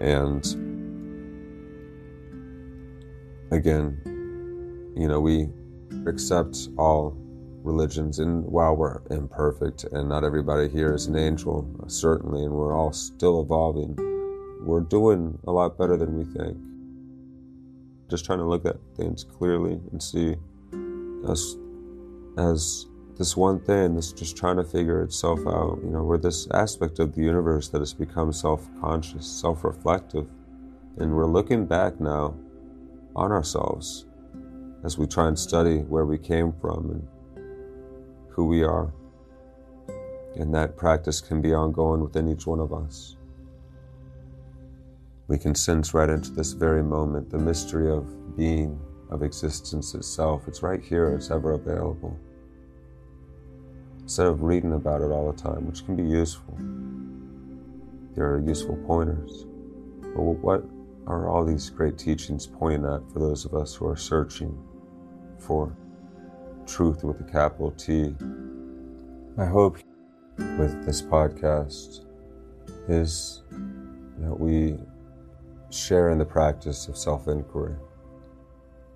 And 0.00 0.44
again, 3.50 4.00
you 4.96 5.08
know, 5.08 5.20
we 5.20 5.48
accept 6.06 6.68
all 6.78 7.16
religions, 7.62 8.18
and 8.18 8.44
while 8.44 8.76
we're 8.76 9.00
imperfect 9.10 9.84
and 9.84 10.08
not 10.08 10.24
everybody 10.24 10.68
here 10.68 10.94
is 10.94 11.06
an 11.06 11.16
angel, 11.16 11.68
certainly, 11.88 12.44
and 12.44 12.52
we're 12.52 12.76
all 12.76 12.92
still 12.92 13.40
evolving, 13.40 13.96
we're 14.62 14.80
doing 14.80 15.38
a 15.46 15.52
lot 15.52 15.76
better 15.76 15.96
than 15.96 16.16
we 16.16 16.24
think 16.24 16.56
just 18.08 18.24
trying 18.24 18.38
to 18.38 18.44
look 18.44 18.64
at 18.64 18.76
things 18.96 19.24
clearly 19.24 19.80
and 19.90 20.02
see 20.02 20.36
us 21.26 21.56
as 22.38 22.86
this 23.18 23.36
one 23.36 23.58
thing 23.60 23.94
that's 23.94 24.12
just 24.12 24.36
trying 24.36 24.56
to 24.56 24.64
figure 24.64 25.02
itself 25.02 25.40
out. 25.46 25.78
You 25.82 25.90
know, 25.90 26.02
we're 26.02 26.18
this 26.18 26.46
aspect 26.52 26.98
of 26.98 27.14
the 27.14 27.22
universe 27.22 27.68
that 27.68 27.80
has 27.80 27.94
become 27.94 28.32
self 28.32 28.68
conscious, 28.80 29.26
self 29.26 29.64
reflective. 29.64 30.30
And 30.98 31.14
we're 31.14 31.26
looking 31.26 31.66
back 31.66 32.00
now 32.00 32.34
on 33.16 33.32
ourselves 33.32 34.06
as 34.84 34.98
we 34.98 35.06
try 35.08 35.28
and 35.28 35.38
study 35.38 35.78
where 35.78 36.06
we 36.06 36.18
came 36.18 36.52
from 36.60 36.90
and 36.90 37.08
who 38.30 38.46
we 38.46 38.62
are. 38.62 38.92
And 40.36 40.54
that 40.54 40.76
practice 40.76 41.20
can 41.20 41.42
be 41.42 41.54
ongoing 41.54 42.02
within 42.02 42.28
each 42.28 42.46
one 42.46 42.60
of 42.60 42.72
us. 42.72 43.16
we 45.28 45.38
can 45.38 45.54
sense 45.54 45.94
right 45.94 46.10
into 46.10 46.30
this 46.32 46.52
very 46.52 46.82
moment 46.82 47.30
the 47.30 47.38
mystery 47.38 47.90
of 47.90 48.36
being, 48.36 48.78
of 49.10 49.22
existence 49.22 49.94
itself. 49.94 50.46
It's 50.46 50.62
right 50.62 50.82
here, 50.82 51.14
it's 51.14 51.30
ever 51.30 51.52
available. 51.54 52.18
Instead 54.02 54.26
of 54.26 54.42
reading 54.42 54.74
about 54.74 55.02
it 55.02 55.06
all 55.10 55.32
the 55.32 55.38
time, 55.38 55.66
which 55.66 55.84
can 55.84 55.96
be 55.96 56.04
useful, 56.04 56.56
there 58.14 58.26
are 58.26 58.40
useful 58.40 58.76
pointers. 58.86 59.46
But 60.02 60.22
what 60.22 60.64
are 61.06 61.28
all 61.28 61.44
these 61.44 61.70
great 61.70 61.96
teachings 61.96 62.46
pointing 62.46 62.84
at 62.84 63.00
for 63.12 63.20
those 63.20 63.44
of 63.44 63.54
us 63.54 63.74
who 63.74 63.86
are 63.86 63.96
searching 63.96 64.56
for 65.38 65.76
truth 66.66 67.04
with 67.04 67.20
a 67.20 67.30
capital 67.30 67.70
T? 67.72 68.14
My 69.36 69.46
hope 69.46 69.78
with 70.58 70.84
this 70.84 71.02
podcast 71.02 72.04
is 72.88 73.42
that 74.18 74.38
we 74.38 74.76
share 75.70 76.10
in 76.10 76.18
the 76.18 76.24
practice 76.24 76.88
of 76.88 76.96
self 76.96 77.28
inquiry, 77.28 77.76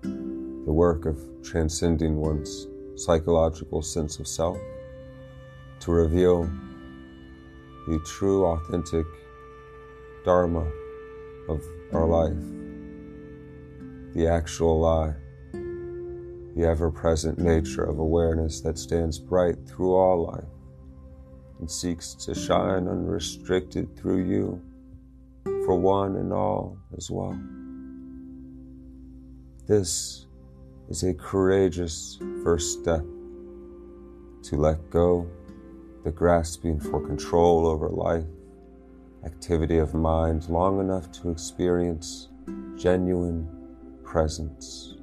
the 0.01 0.73
work 0.73 1.05
of 1.05 1.17
transcending 1.43 2.17
one's 2.17 2.67
psychological 2.95 3.81
sense 3.81 4.19
of 4.19 4.27
self 4.27 4.57
to 5.79 5.91
reveal 5.91 6.43
the 7.87 7.99
true, 8.05 8.45
authentic 8.45 9.05
Dharma 10.23 10.69
of 11.49 11.63
our 11.93 12.05
life, 12.05 12.37
the 14.15 14.27
actual 14.27 14.79
lie, 14.79 15.13
the 16.55 16.65
ever 16.65 16.91
present 16.91 17.37
nature 17.37 17.83
of 17.83 17.99
awareness 17.99 18.61
that 18.61 18.77
stands 18.77 19.19
bright 19.19 19.55
through 19.67 19.95
all 19.95 20.27
life 20.27 20.43
and 21.59 21.69
seeks 21.69 22.13
to 22.13 22.33
shine 22.33 22.87
unrestricted 22.87 23.95
through 23.95 24.23
you 24.25 24.61
for 25.65 25.75
one 25.75 26.15
and 26.15 26.33
all 26.33 26.77
as 26.97 27.11
well. 27.11 27.39
This 29.67 30.25
is 30.89 31.03
a 31.03 31.13
courageous 31.13 32.19
first 32.43 32.79
step 32.79 33.05
to 34.43 34.55
let 34.55 34.89
go 34.89 35.27
the 36.03 36.11
grasping 36.11 36.79
for 36.79 36.99
control 37.05 37.67
over 37.67 37.87
life, 37.87 38.25
activity 39.25 39.77
of 39.77 39.93
mind 39.93 40.49
long 40.49 40.79
enough 40.79 41.11
to 41.11 41.29
experience 41.29 42.29
genuine 42.75 43.47
presence, 44.03 44.95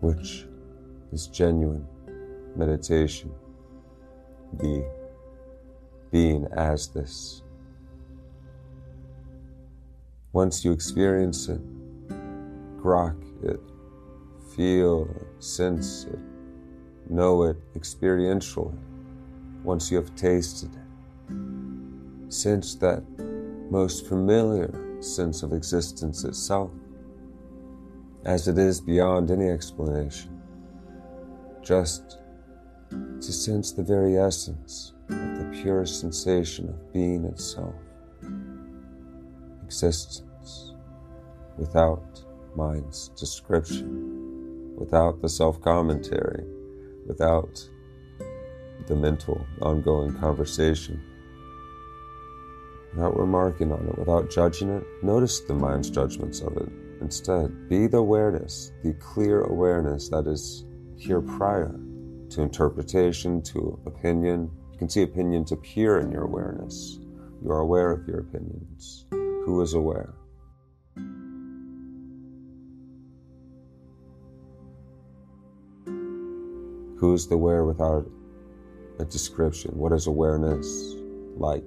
which 0.00 0.46
is 1.12 1.26
genuine 1.28 1.86
meditation, 2.56 3.32
the 4.58 4.84
being 6.10 6.46
as 6.56 6.88
this. 6.88 7.42
Once 10.32 10.64
you 10.64 10.72
experience 10.72 11.48
it, 11.48 11.60
grok 12.80 13.20
it, 13.42 13.60
feel 14.54 15.08
it, 15.16 15.42
sense 15.42 16.04
it, 16.04 16.18
know 17.08 17.44
it 17.44 17.56
experientially, 17.74 18.76
once 19.62 19.90
you 19.90 19.96
have 19.96 20.14
tasted 20.14 20.70
it, 20.74 21.34
sense 22.34 22.74
that 22.76 23.02
most 23.70 24.06
familiar 24.06 24.70
sense 25.00 25.42
of 25.42 25.52
existence 25.52 26.24
itself, 26.24 26.70
as 28.24 28.48
it 28.48 28.58
is 28.58 28.80
beyond 28.80 29.30
any 29.30 29.48
explanation, 29.48 30.40
just 31.62 32.18
to 32.90 33.32
sense 33.32 33.72
the 33.72 33.82
very 33.82 34.16
essence 34.16 34.92
of 35.08 35.38
the 35.38 35.60
pure 35.62 35.86
sensation 35.86 36.68
of 36.68 36.92
being 36.92 37.24
itself 37.24 37.74
existence 39.64 40.74
without 41.56 42.22
mind's 42.54 43.08
description, 43.10 44.74
without 44.76 45.20
the 45.22 45.28
self 45.28 45.60
commentary, 45.60 46.44
without 47.06 47.68
the 48.86 48.94
mental 48.94 49.44
ongoing 49.62 50.14
conversation. 50.14 51.00
Without 52.94 53.18
remarking 53.18 53.72
on 53.72 53.88
it, 53.88 53.98
without 53.98 54.30
judging 54.30 54.68
it, 54.68 54.84
notice 55.02 55.40
the 55.40 55.54
mind's 55.54 55.90
judgments 55.90 56.40
of 56.40 56.56
it. 56.56 56.68
Instead, 57.00 57.68
be 57.68 57.88
the 57.88 57.96
awareness, 57.96 58.70
the 58.84 58.94
clear 58.94 59.40
awareness 59.42 60.08
that 60.10 60.28
is 60.28 60.64
here 60.96 61.20
prior 61.20 61.74
to 62.30 62.42
interpretation, 62.42 63.42
to 63.42 63.80
opinion. 63.84 64.48
You 64.72 64.78
can 64.78 64.88
see 64.88 65.02
opinions 65.02 65.50
appear 65.50 65.98
in 65.98 66.12
your 66.12 66.22
awareness. 66.22 67.00
You 67.42 67.50
are 67.50 67.58
aware 67.58 67.90
of 67.90 68.06
your 68.06 68.20
opinions 68.20 69.06
who 69.10 69.60
is 69.60 69.74
aware. 69.74 70.14
Who 76.98 77.12
is 77.12 77.26
the 77.26 77.34
aware 77.34 77.64
without 77.64 78.08
a 79.00 79.04
description? 79.04 79.72
What 79.76 79.92
is 79.92 80.06
awareness 80.06 80.94
like? 81.36 81.64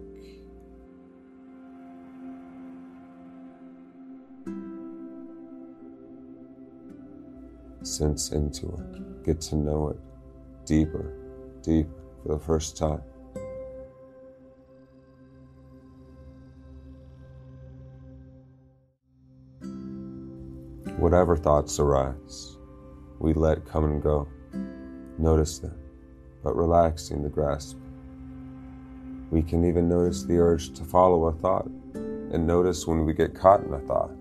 Sense 7.87 8.31
into 8.33 8.67
it, 8.67 9.23
get 9.23 9.39
to 9.39 9.55
know 9.55 9.89
it 9.89 9.97
deeper, 10.65 11.13
deeper 11.63 11.89
for 12.21 12.33
the 12.33 12.39
first 12.43 12.75
time. 12.75 13.01
Whatever 20.97 21.37
thoughts 21.37 21.79
arise, 21.79 22.57
we 23.19 23.33
let 23.33 23.65
come 23.65 23.85
and 23.85 24.03
go. 24.03 24.27
Notice 25.17 25.59
them, 25.59 25.79
but 26.43 26.57
relaxing 26.57 27.23
the 27.23 27.29
grasp. 27.29 27.77
We 29.31 29.41
can 29.41 29.63
even 29.63 29.87
notice 29.87 30.23
the 30.23 30.37
urge 30.37 30.73
to 30.73 30.83
follow 30.83 31.27
a 31.27 31.31
thought 31.31 31.67
and 31.95 32.45
notice 32.45 32.85
when 32.85 33.05
we 33.05 33.13
get 33.13 33.33
caught 33.33 33.63
in 33.63 33.73
a 33.73 33.79
thought. 33.79 34.11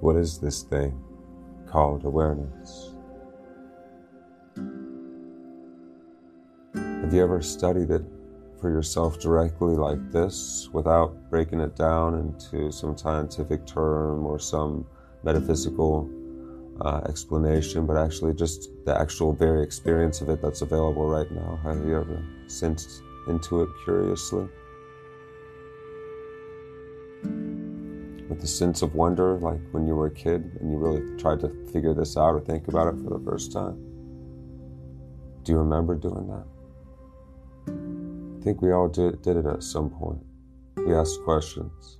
What 0.00 0.16
is 0.16 0.38
this 0.38 0.62
thing 0.62 0.98
called 1.66 2.04
awareness? 2.04 2.94
Have 6.74 7.14
you 7.14 7.22
ever 7.22 7.40
studied 7.40 7.90
it 7.90 8.02
for 8.60 8.70
yourself 8.70 9.20
directly 9.20 9.76
like 9.76 10.10
this 10.10 10.68
without 10.72 11.30
breaking 11.30 11.60
it 11.60 11.76
down 11.76 12.14
into 12.14 12.72
some 12.72 12.96
scientific 12.96 13.66
term 13.66 14.26
or 14.26 14.38
some 14.38 14.86
metaphysical 15.22 16.10
uh, 16.80 17.00
explanation, 17.08 17.86
but 17.86 17.96
actually 17.96 18.34
just 18.34 18.70
the 18.84 18.98
actual 18.98 19.32
very 19.32 19.62
experience 19.62 20.20
of 20.20 20.28
it 20.28 20.42
that's 20.42 20.62
available 20.62 21.06
right 21.06 21.30
now. 21.30 21.58
Have 21.62 21.84
you 21.86 21.96
ever 21.96 22.22
sensed 22.46 23.02
into 23.28 23.62
it 23.62 23.68
curiously? 23.84 24.48
With 28.28 28.40
the 28.40 28.46
sense 28.46 28.82
of 28.82 28.94
wonder, 28.94 29.38
like 29.38 29.60
when 29.70 29.86
you 29.86 29.94
were 29.94 30.06
a 30.06 30.14
kid 30.14 30.58
and 30.60 30.70
you 30.70 30.78
really 30.78 31.16
tried 31.16 31.40
to 31.40 31.48
figure 31.72 31.94
this 31.94 32.16
out 32.16 32.34
or 32.34 32.40
think 32.40 32.66
about 32.68 32.88
it 32.88 32.96
for 33.02 33.18
the 33.18 33.24
first 33.24 33.52
time? 33.52 33.76
Do 35.44 35.52
you 35.52 35.58
remember 35.58 35.94
doing 35.94 36.26
that? 36.26 36.46
I 37.68 38.42
think 38.42 38.62
we 38.62 38.72
all 38.72 38.88
did, 38.88 39.22
did 39.22 39.36
it 39.36 39.46
at 39.46 39.62
some 39.62 39.90
point. 39.90 40.24
We 40.76 40.94
asked 40.94 41.22
questions. 41.24 41.98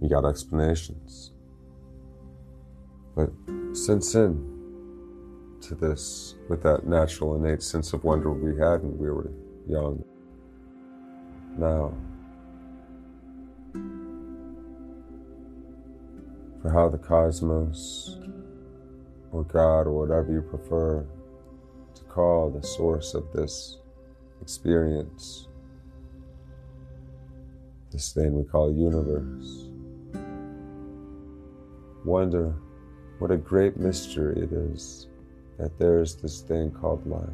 We 0.00 0.08
got 0.08 0.24
explanations. 0.24 1.32
But 3.16 3.30
since 3.72 4.14
in 4.14 4.52
to 5.62 5.74
this 5.74 6.34
with 6.48 6.62
that 6.62 6.86
natural 6.86 7.36
innate 7.36 7.62
sense 7.62 7.92
of 7.92 8.04
wonder 8.04 8.30
we 8.30 8.58
had 8.58 8.82
when 8.82 8.98
we 8.98 9.10
were 9.10 9.30
young. 9.68 10.04
Now, 11.56 11.94
for 16.62 16.70
how 16.70 16.88
the 16.88 16.98
cosmos 16.98 18.18
or 19.32 19.44
God 19.44 19.82
or 19.82 19.92
whatever 19.92 20.32
you 20.32 20.40
prefer 20.40 21.04
to 21.94 22.04
call 22.04 22.50
the 22.50 22.66
source 22.66 23.14
of 23.14 23.30
this 23.32 23.78
experience 24.40 25.48
this 27.92 28.12
thing 28.12 28.34
we 28.34 28.42
call 28.42 28.72
universe. 28.72 29.68
Wonder 32.06 32.54
what 33.18 33.30
a 33.30 33.36
great 33.36 33.76
mystery 33.76 34.42
it 34.42 34.52
is 34.52 35.08
that 35.58 35.78
there 35.78 36.00
is 36.00 36.16
this 36.16 36.40
thing 36.40 36.70
called 36.70 37.06
life. 37.06 37.28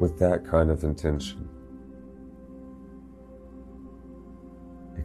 With 0.00 0.18
that 0.20 0.44
kind 0.44 0.70
of 0.70 0.84
intention, 0.84 1.48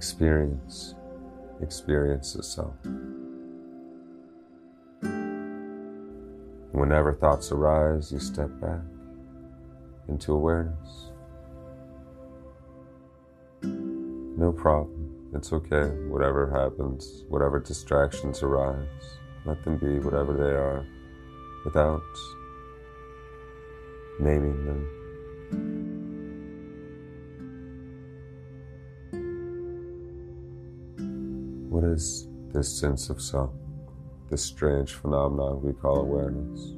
experience, 0.02 0.96
experience 1.62 2.34
itself. 2.36 2.74
Whenever 6.72 7.14
thoughts 7.14 7.52
arise, 7.52 8.12
you 8.12 8.18
step 8.18 8.50
back 8.60 8.82
into 10.08 10.34
awareness. 10.34 11.12
No 13.62 14.52
problem. 14.52 15.30
It's 15.36 15.54
okay. 15.54 15.90
Whatever 16.10 16.50
happens, 16.50 17.26
whatever 17.30 17.60
distractions 17.60 18.42
arise, 18.42 19.20
let 19.46 19.64
them 19.64 19.78
be 19.78 20.00
whatever 20.00 20.34
they 20.34 20.56
are 20.66 20.84
without 21.64 22.02
naming 24.20 24.66
them. 24.66 26.01
What 31.82 31.94
is 31.94 32.28
this 32.54 32.72
sense 32.72 33.10
of 33.10 33.20
self, 33.20 33.50
this 34.30 34.44
strange 34.44 34.94
phenomenon 34.94 35.64
we 35.64 35.74
call 35.74 36.02
awareness? 36.02 36.76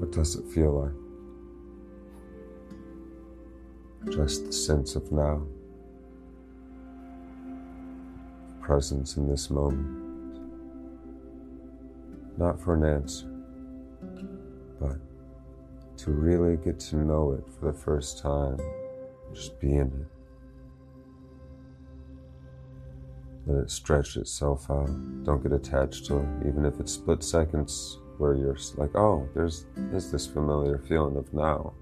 What 0.00 0.12
does 0.12 0.36
it 0.36 0.46
feel 0.46 0.80
like? 0.80 0.94
Just 4.14 4.46
the 4.46 4.52
sense 4.52 4.96
of 4.96 5.12
now, 5.12 5.46
presence 8.62 9.18
in 9.18 9.28
this 9.28 9.50
moment. 9.50 10.40
Not 12.38 12.58
for 12.58 12.72
an 12.72 12.84
answer, 12.86 13.26
but 14.80 14.96
to 16.04 16.10
really 16.10 16.58
get 16.58 16.78
to 16.78 16.96
know 16.96 17.32
it 17.32 17.44
for 17.58 17.72
the 17.72 17.78
first 17.78 18.18
time, 18.18 18.58
just 19.32 19.58
be 19.58 19.72
in 19.72 19.86
it. 19.86 20.06
Let 23.46 23.62
it 23.62 23.70
stretch 23.70 24.18
itself 24.18 24.70
out. 24.70 24.90
Don't 25.24 25.42
get 25.42 25.52
attached 25.52 26.04
to 26.06 26.18
it, 26.18 26.46
even 26.46 26.66
if 26.66 26.78
it's 26.78 26.92
split 26.92 27.22
seconds 27.22 28.00
where 28.18 28.34
you're 28.34 28.58
like, 28.76 28.94
oh, 28.94 29.26
there's, 29.34 29.64
there's 29.76 30.12
this 30.12 30.26
familiar 30.26 30.78
feeling 30.78 31.16
of 31.16 31.32
now 31.32 31.72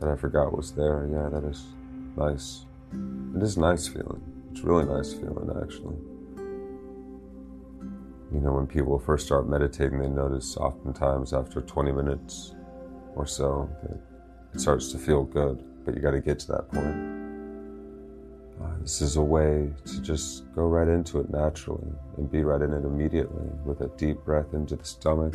that 0.00 0.08
I 0.08 0.16
forgot 0.16 0.56
was 0.56 0.72
there. 0.72 1.06
Yeah, 1.12 1.28
that 1.28 1.46
is 1.46 1.62
nice. 2.16 2.64
It 3.36 3.42
is 3.42 3.58
a 3.58 3.60
nice 3.60 3.86
feeling. 3.86 4.22
It's 4.50 4.62
really 4.62 4.86
nice 4.86 5.12
feeling, 5.12 5.50
actually. 5.62 5.96
You 8.32 8.40
know, 8.40 8.52
when 8.52 8.66
people 8.66 8.98
first 8.98 9.26
start 9.26 9.46
meditating, 9.46 9.98
they 10.00 10.08
notice 10.08 10.56
oftentimes 10.56 11.34
after 11.34 11.60
20 11.60 11.92
minutes 11.92 12.54
or 13.18 13.26
so 13.26 13.68
that 13.82 13.98
it 14.54 14.60
starts 14.60 14.92
to 14.92 14.98
feel 14.98 15.24
good, 15.24 15.62
but 15.84 15.94
you 15.94 16.00
got 16.00 16.12
to 16.12 16.20
get 16.20 16.38
to 16.38 16.46
that 16.48 16.68
point. 16.70 17.18
Uh, 18.62 18.76
this 18.80 19.02
is 19.02 19.16
a 19.16 19.22
way 19.22 19.70
to 19.84 20.00
just 20.00 20.52
go 20.54 20.66
right 20.66 20.88
into 20.88 21.20
it 21.20 21.28
naturally 21.30 21.92
and 22.16 22.30
be 22.30 22.42
right 22.42 22.62
in 22.62 22.72
it 22.72 22.84
immediately 22.84 23.48
with 23.64 23.80
a 23.80 23.88
deep 23.96 24.24
breath 24.24 24.54
into 24.54 24.76
the 24.76 24.84
stomach. 24.84 25.34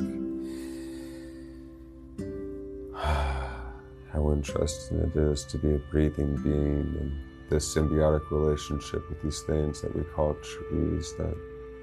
How 2.96 4.32
interesting 4.32 5.00
it 5.00 5.16
is 5.16 5.46
to 5.46 5.58
be 5.58 5.76
a 5.76 5.80
breathing 5.92 6.36
being 6.38 6.96
and 7.00 7.12
this 7.50 7.76
symbiotic 7.76 8.32
relationship 8.32 9.08
with 9.10 9.22
these 9.22 9.42
things 9.42 9.82
that 9.82 9.96
we 9.96 10.04
call 10.04 10.36
trees 10.36 11.14
that 11.18 11.36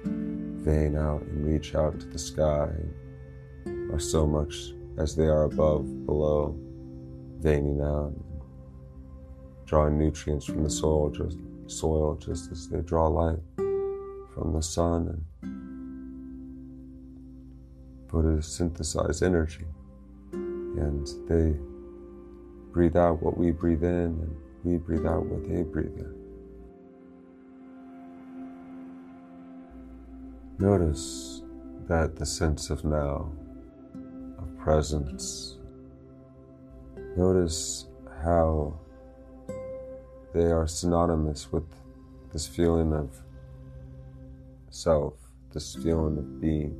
vein 0.03 0.95
out 0.95 1.21
and 1.21 1.45
reach 1.45 1.75
out 1.75 1.99
to 1.99 2.05
the 2.07 2.19
sky 2.19 2.69
are 3.91 3.99
so 3.99 4.25
much 4.25 4.73
as 5.01 5.15
they 5.15 5.25
are 5.25 5.43
above, 5.45 6.05
below, 6.05 6.55
veining 7.39 7.81
out, 7.81 8.13
drawing 9.65 9.97
nutrients 9.97 10.45
from 10.45 10.63
the 10.63 10.69
soil, 10.69 11.09
just 11.09 11.37
soil 11.65 12.15
just 12.15 12.51
as 12.51 12.67
they 12.69 12.81
draw 12.81 13.07
light 13.07 13.39
from 13.55 14.53
the 14.53 14.61
sun 14.61 15.07
and 15.07 15.25
synthesize 18.43 19.21
energy. 19.23 19.65
And 20.33 21.07
they 21.27 21.57
breathe 22.71 22.95
out 22.95 23.21
what 23.23 23.37
we 23.37 23.51
breathe 23.51 23.83
in, 23.83 23.89
and 23.89 24.35
we 24.63 24.77
breathe 24.77 25.05
out 25.05 25.25
what 25.25 25.49
they 25.49 25.63
breathe 25.63 25.97
in. 25.97 26.15
Notice 30.59 31.41
that 31.87 32.15
the 32.17 32.25
sense 32.25 32.69
of 32.69 32.85
now, 32.85 33.31
presence, 34.61 35.57
notice 37.17 37.87
how 38.23 38.79
they 40.33 40.51
are 40.51 40.67
synonymous 40.67 41.51
with 41.51 41.63
this 42.31 42.47
feeling 42.47 42.93
of 42.93 43.09
self, 44.69 45.15
this 45.51 45.75
feeling 45.75 46.17
of 46.17 46.39
being, 46.39 46.75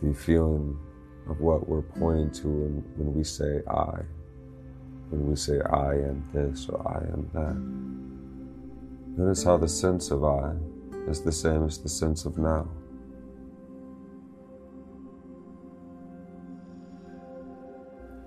the 0.00 0.14
feeling 0.14 0.78
of 1.28 1.40
what 1.40 1.68
we're 1.68 1.82
pointing 1.82 2.30
to 2.30 2.46
when, 2.46 2.84
when 2.96 3.14
we 3.14 3.24
say 3.24 3.60
I, 3.68 4.02
when 5.10 5.26
we 5.28 5.34
say 5.34 5.60
I 5.60 5.94
am 5.94 6.24
this 6.32 6.68
or 6.68 6.80
I 6.86 6.98
am 7.12 7.28
that. 7.34 9.20
Notice 9.20 9.42
how 9.42 9.56
the 9.56 9.68
sense 9.68 10.12
of 10.12 10.24
I 10.24 10.54
is 11.08 11.20
the 11.20 11.32
same 11.32 11.64
as 11.64 11.78
the 11.78 11.88
sense 11.88 12.24
of 12.24 12.38
now. 12.38 12.68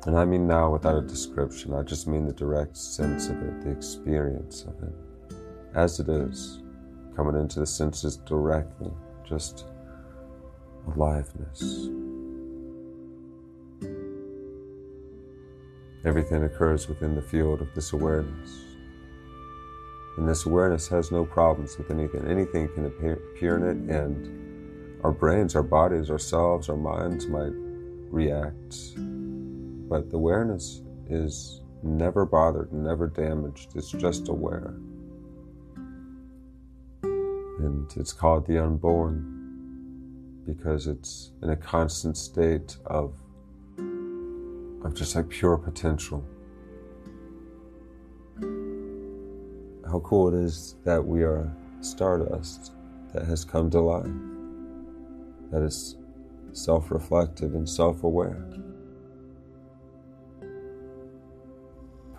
And 0.05 0.17
I 0.17 0.25
mean 0.25 0.45
now 0.45 0.69
without 0.69 0.97
a 0.97 1.01
description, 1.01 1.73
I 1.73 1.81
just 1.81 2.07
mean 2.07 2.25
the 2.25 2.33
direct 2.33 2.75
sense 2.75 3.29
of 3.29 3.41
it, 3.41 3.61
the 3.61 3.71
experience 3.71 4.63
of 4.63 4.75
it, 4.83 5.35
as 5.75 5.99
it 5.99 6.09
is, 6.09 6.61
coming 7.15 7.39
into 7.39 7.61
the 7.61 7.65
senses 7.65 8.17
directly, 8.17 8.91
just 9.23 9.65
aliveness. 10.87 11.89
Everything 16.05 16.43
occurs 16.43 16.89
within 16.89 17.15
the 17.15 17.21
field 17.21 17.61
of 17.61 17.73
this 17.73 17.93
awareness. 17.93 18.59
And 20.17 20.27
this 20.27 20.45
awareness 20.45 20.85
has 20.89 21.13
no 21.13 21.23
problems 21.23 21.77
with 21.77 21.89
anything. 21.91 22.27
Anything 22.27 22.67
can 22.75 22.87
appear, 22.87 23.55
in 23.55 23.63
it, 23.63 23.95
and 23.95 25.01
our 25.01 25.13
brains, 25.13 25.55
our 25.55 25.63
bodies, 25.63 26.11
ourselves, 26.11 26.67
our 26.67 26.75
minds 26.75 27.25
might 27.27 27.53
react 28.11 28.97
but 29.93 30.09
the 30.09 30.17
awareness 30.17 30.81
is 31.07 31.61
never 31.83 32.25
bothered, 32.25 32.73
never 32.73 33.05
damaged. 33.05 33.73
It's 33.75 33.91
just 33.91 34.27
aware. 34.27 34.73
And 37.03 37.93
it's 37.95 38.11
called 38.11 38.47
the 38.47 38.57
unborn 38.57 40.41
because 40.47 40.87
it's 40.87 41.33
in 41.43 41.51
a 41.51 41.55
constant 41.55 42.17
state 42.17 42.75
of, 42.87 43.13
of 44.83 44.95
just 44.95 45.15
like 45.15 45.29
pure 45.29 45.59
potential. 45.59 46.25
How 49.85 49.99
cool 49.99 50.29
it 50.29 50.43
is 50.43 50.73
that 50.85 51.05
we 51.05 51.21
are 51.21 51.55
stardust 51.81 52.71
that 53.13 53.25
has 53.25 53.45
come 53.45 53.69
to 53.69 53.79
life, 53.79 54.09
that 55.51 55.61
is 55.61 55.97
self 56.51 56.89
reflective 56.89 57.53
and 57.53 57.69
self 57.69 58.03
aware. 58.03 58.43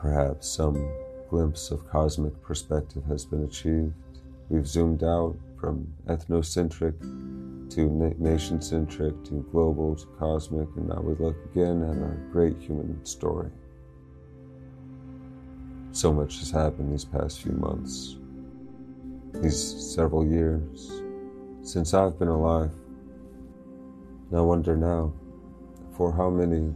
Perhaps 0.05 0.47
some 0.47 0.87
glimpse 1.31 1.71
of 1.71 1.89
cosmic 1.89 2.39
perspective 2.43 3.03
has 3.07 3.25
been 3.25 3.45
achieved. 3.45 3.95
We've 4.51 4.69
zoomed 4.69 5.03
out 5.03 5.35
from 5.59 5.95
ethnocentric 6.07 7.01
to 7.71 8.15
nation 8.19 8.61
centric 8.61 9.25
to 9.25 9.49
global 9.51 9.97
to 9.97 10.05
cosmic, 10.19 10.69
and 10.77 10.89
now 10.89 11.01
we 11.01 11.15
look 11.15 11.37
again 11.47 11.83
at 11.83 11.97
our 12.03 12.19
great 12.31 12.59
human 12.61 13.03
story. 13.07 13.49
So 15.93 16.13
much 16.13 16.39
has 16.41 16.51
happened 16.51 16.93
these 16.93 17.07
past 17.07 17.41
few 17.41 17.53
months, 17.53 18.17
these 19.33 19.59
several 19.95 20.27
years, 20.27 21.01
since 21.63 21.95
I've 21.95 22.19
been 22.19 22.29
alive. 22.29 22.73
I 24.37 24.41
wonder 24.43 24.77
now, 24.77 25.15
for 25.97 26.13
how 26.13 26.29
many 26.29 26.75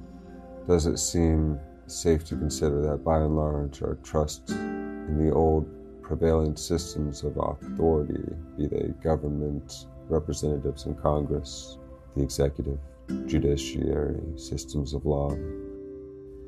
does 0.66 0.86
it 0.86 0.96
seem 0.96 1.60
safe 1.90 2.24
to 2.24 2.36
consider 2.36 2.82
that 2.82 3.04
by 3.04 3.18
and 3.18 3.36
large 3.36 3.82
our 3.82 3.96
trust 4.02 4.50
in 4.50 5.18
the 5.18 5.32
old 5.32 5.66
prevailing 6.02 6.56
systems 6.56 7.22
of 7.22 7.36
authority, 7.36 8.22
be 8.56 8.66
they 8.66 8.92
government, 9.02 9.86
representatives 10.08 10.86
in 10.86 10.94
Congress, 10.94 11.78
the 12.16 12.22
executive, 12.22 12.78
judiciary, 13.26 14.20
systems 14.36 14.94
of 14.94 15.04
law, 15.06 15.30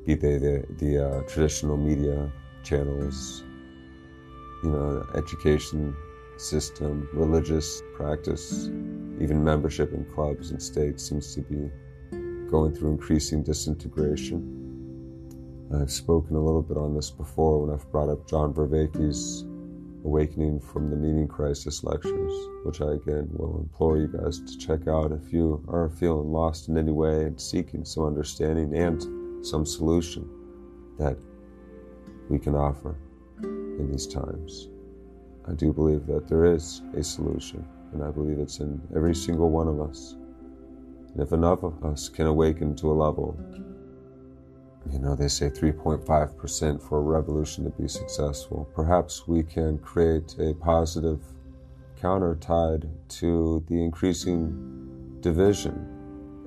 be 0.05 0.15
they 0.15 0.37
the, 0.37 0.65
the 0.77 1.07
uh, 1.07 1.21
traditional 1.23 1.77
media 1.77 2.31
channels, 2.63 3.43
you 4.63 4.69
know, 4.71 5.05
education 5.15 5.95
system, 6.37 7.07
religious 7.13 7.81
practice, 7.95 8.67
even 9.19 9.43
membership 9.43 9.93
in 9.93 10.05
clubs 10.05 10.51
and 10.51 10.61
states 10.61 11.07
seems 11.07 11.35
to 11.35 11.41
be 11.41 11.69
going 12.49 12.73
through 12.73 12.91
increasing 12.91 13.43
disintegration 13.43 14.60
I've 15.73 15.91
spoken 15.91 16.35
a 16.35 16.43
little 16.43 16.61
bit 16.61 16.77
on 16.77 16.93
this 16.93 17.11
before 17.11 17.61
when 17.61 17.73
I've 17.73 17.89
brought 17.91 18.09
up 18.09 18.27
John 18.27 18.53
Vervaeke's 18.53 19.45
Awakening 20.03 20.59
from 20.59 20.89
the 20.89 20.97
Meaning 20.97 21.27
Crisis 21.27 21.83
lectures, 21.83 22.33
which 22.63 22.81
I 22.81 22.93
again 22.93 23.29
will 23.31 23.59
implore 23.59 23.97
you 23.97 24.07
guys 24.07 24.41
to 24.41 24.57
check 24.57 24.87
out 24.87 25.11
if 25.11 25.31
you 25.31 25.63
are 25.69 25.89
feeling 25.89 26.31
lost 26.31 26.67
in 26.67 26.77
any 26.77 26.91
way 26.91 27.23
and 27.23 27.39
seeking 27.39 27.85
some 27.85 28.05
understanding 28.05 28.75
and 28.75 29.45
some 29.45 29.65
solution 29.65 30.27
that 30.97 31.17
we 32.29 32.37
can 32.37 32.55
offer 32.55 32.97
in 33.41 33.89
these 33.91 34.07
times. 34.07 34.69
I 35.47 35.53
do 35.53 35.71
believe 35.71 36.05
that 36.07 36.27
there 36.27 36.45
is 36.45 36.81
a 36.95 37.03
solution, 37.03 37.65
and 37.93 38.03
I 38.03 38.11
believe 38.11 38.39
it's 38.39 38.59
in 38.59 38.81
every 38.95 39.15
single 39.15 39.49
one 39.49 39.67
of 39.67 39.79
us. 39.79 40.15
And 41.13 41.21
if 41.21 41.31
enough 41.31 41.63
of 41.63 41.83
us 41.85 42.09
can 42.09 42.25
awaken 42.25 42.75
to 42.77 42.91
a 42.91 42.93
level, 42.93 43.37
you 44.89 44.99
know, 44.99 45.15
they 45.15 45.27
say 45.27 45.49
3.5% 45.49 46.81
for 46.81 46.97
a 46.97 47.01
revolution 47.01 47.63
to 47.63 47.69
be 47.71 47.87
successful, 47.87 48.69
perhaps 48.73 49.27
we 49.27 49.43
can 49.43 49.77
create 49.77 50.35
a 50.39 50.53
positive 50.55 51.21
counter 52.01 52.35
tide 52.35 52.89
to 53.07 53.63
the 53.67 53.83
increasing 53.83 55.19
division 55.21 55.87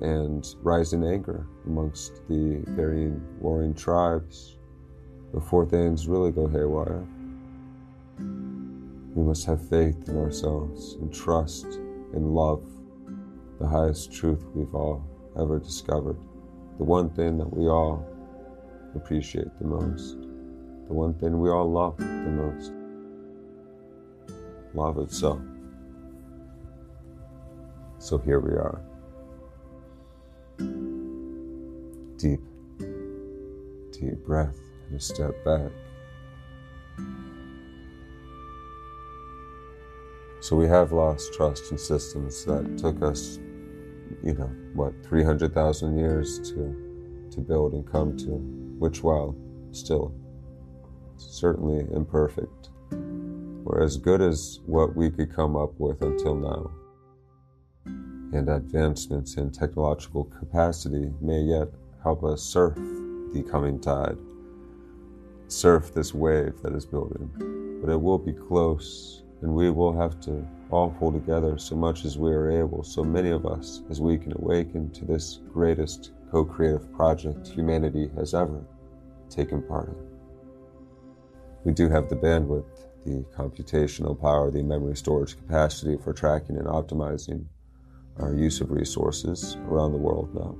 and 0.01 0.55
rising 0.61 1.05
anger 1.05 1.47
amongst 1.65 2.27
the 2.27 2.61
varying 2.67 3.21
warring 3.39 3.73
tribes 3.73 4.57
before 5.33 5.65
things 5.65 6.07
really 6.07 6.31
go 6.31 6.47
haywire. 6.47 7.05
We 8.17 9.23
must 9.23 9.45
have 9.45 9.65
faith 9.69 10.09
in 10.09 10.17
ourselves 10.17 10.95
and 10.95 11.13
trust 11.13 11.65
and 12.13 12.35
love 12.35 12.63
the 13.59 13.67
highest 13.67 14.11
truth 14.11 14.43
we've 14.53 14.75
all 14.75 15.05
ever 15.39 15.57
discovered. 15.57 16.17
The 16.77 16.83
one 16.83 17.09
thing 17.09 17.37
that 17.37 17.51
we 17.51 17.67
all 17.67 18.05
appreciate 18.95 19.57
the 19.59 19.65
most. 19.65 20.17
The 20.87 20.93
one 20.93 21.13
thing 21.15 21.39
we 21.39 21.49
all 21.49 21.71
love 21.71 21.97
the 21.97 22.05
most. 22.05 22.71
Love 24.73 24.97
itself. 24.99 25.41
So 27.97 28.17
here 28.17 28.39
we 28.39 28.51
are. 28.51 28.81
Deep, 32.17 32.41
deep 33.91 34.25
breath 34.25 34.59
and 34.87 34.97
a 34.97 34.99
step 34.99 35.33
back. 35.43 35.71
So 40.41 40.55
we 40.55 40.67
have 40.67 40.91
lost 40.91 41.33
trust 41.33 41.71
in 41.71 41.79
systems 41.79 42.45
that 42.45 42.77
took 42.77 43.01
us, 43.01 43.39
you 44.23 44.35
know, 44.35 44.51
what, 44.75 44.93
300,000 45.03 45.97
years 45.97 46.39
to, 46.51 47.27
to 47.31 47.41
build 47.41 47.73
and 47.73 47.91
come 47.91 48.15
to, 48.17 48.64
which, 48.79 49.03
while 49.03 49.35
still 49.71 50.13
certainly 51.17 51.85
imperfect, 51.93 52.69
were 52.91 53.81
as 53.81 53.97
good 53.97 54.21
as 54.21 54.59
what 54.65 54.95
we 54.95 55.09
could 55.09 55.33
come 55.33 55.55
up 55.55 55.73
with 55.79 56.01
until 56.01 56.35
now. 56.35 56.71
And 57.85 58.49
advancements 58.49 59.37
in 59.37 59.51
technological 59.51 60.25
capacity 60.25 61.11
may 61.21 61.41
yet 61.41 61.69
help 62.03 62.23
us 62.23 62.41
surf 62.41 62.75
the 62.75 63.45
coming 63.49 63.79
tide 63.79 64.17
surf 65.47 65.93
this 65.93 66.13
wave 66.13 66.61
that 66.61 66.73
is 66.73 66.85
building. 66.85 67.29
But 67.81 67.91
it 67.91 68.01
will 68.01 68.17
be 68.17 68.33
close, 68.33 69.23
and 69.41 69.53
we 69.53 69.69
will 69.69 69.97
have 69.97 70.19
to 70.21 70.45
all 70.71 70.89
pull 70.91 71.11
together 71.11 71.57
so 71.57 71.75
much 71.75 72.05
as 72.05 72.17
we 72.17 72.31
are 72.31 72.49
able, 72.49 72.83
so 72.83 73.03
many 73.03 73.29
of 73.29 73.45
us, 73.45 73.83
as 73.89 74.01
we 74.01 74.17
can 74.17 74.33
awaken 74.33 74.89
to 74.91 75.05
this 75.05 75.39
greatest 75.53 76.11
co 76.31 76.43
creative 76.43 76.91
project 76.93 77.47
humanity 77.47 78.09
has 78.15 78.33
ever 78.33 78.65
taken 79.29 79.61
part 79.61 79.89
in. 79.89 79.95
We 81.63 81.73
do 81.73 81.89
have 81.89 82.09
the 82.09 82.15
bandwidth, 82.15 82.85
the 83.05 83.25
computational 83.35 84.19
power, 84.19 84.51
the 84.51 84.63
memory 84.63 84.95
storage 84.95 85.35
capacity 85.35 85.97
for 85.97 86.13
tracking 86.13 86.57
and 86.57 86.67
optimizing 86.67 87.45
our 88.19 88.33
use 88.33 88.61
of 88.61 88.71
resources 88.71 89.57
around 89.67 89.91
the 89.91 89.97
world 89.97 90.33
now. 90.33 90.55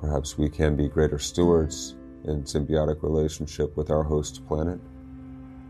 Perhaps 0.00 0.38
we 0.38 0.48
can 0.48 0.76
be 0.76 0.88
greater 0.88 1.18
stewards 1.18 1.96
in 2.24 2.42
symbiotic 2.42 3.02
relationship 3.02 3.76
with 3.76 3.90
our 3.90 4.02
host 4.02 4.46
planet, 4.46 4.80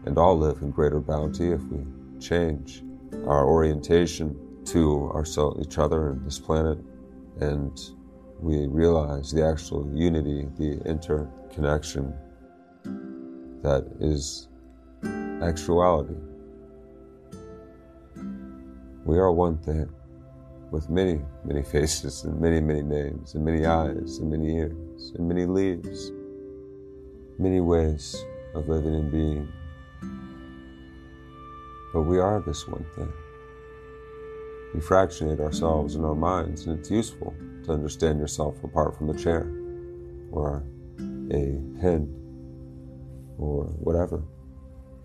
and 0.05 0.19
all 0.19 0.37
live 0.37 0.63
in 0.63 0.71
greater 0.71 1.01
bounty 1.01 1.51
if 1.51 1.63
we 1.65 1.85
change 2.21 2.83
our 3.27 3.45
orientation 3.47 4.37
to 4.65 5.11
ourselves, 5.13 5.65
each 5.65 5.79
other, 5.79 6.11
and 6.11 6.27
this 6.27 6.39
planet, 6.39 6.79
and 7.41 7.91
we 8.41 8.67
realize 8.67 9.33
the 9.33 9.45
actual 9.45 9.89
unity, 9.95 10.49
the 10.57 10.81
interconnection 10.85 12.15
that 13.63 13.87
is 14.01 14.49
actuality. 15.43 16.15
We 19.05 19.19
are 19.19 19.33
one 19.33 19.59
thing 19.59 19.89
with 20.71 20.91
many, 20.91 21.21
many 21.45 21.63
faces 21.63 22.25
and 22.25 22.41
many, 22.41 22.61
many 22.61 22.83
names 22.83 23.35
and 23.35 23.45
many 23.45 23.67
eyes 23.67 24.19
and 24.19 24.31
many 24.31 24.57
ears 24.57 25.13
and 25.17 25.29
many 25.29 25.47
leaves 25.47 26.13
many 27.39 27.61
ways 27.61 28.25
of 28.55 28.69
living 28.69 28.95
and 28.95 29.11
being. 29.11 29.53
But 31.93 32.03
we 32.03 32.19
are 32.19 32.41
this 32.41 32.67
one 32.67 32.85
thing. 32.95 33.13
We 34.75 34.81
fractionate 34.81 35.41
ourselves 35.41 35.95
in 35.95 36.05
our 36.05 36.15
minds, 36.15 36.67
and 36.67 36.79
it's 36.79 36.91
useful 36.91 37.35
to 37.67 37.73
understand 37.73 38.19
yourself 38.19 38.63
apart 38.65 38.97
from 38.97 39.11
a 39.11 39.15
chair 39.17 39.53
or 40.33 40.65
a 41.31 41.61
pen 41.81 42.13
or 43.39 43.65
whatever. 43.79 44.23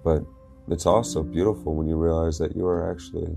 But 0.04 0.24
it's 0.70 0.86
also 0.86 1.24
beautiful 1.24 1.76
when 1.76 1.88
you 1.88 1.98
realize 1.98 2.38
that 2.40 2.56
you 2.56 2.66
are 2.66 2.92
actually 2.92 3.36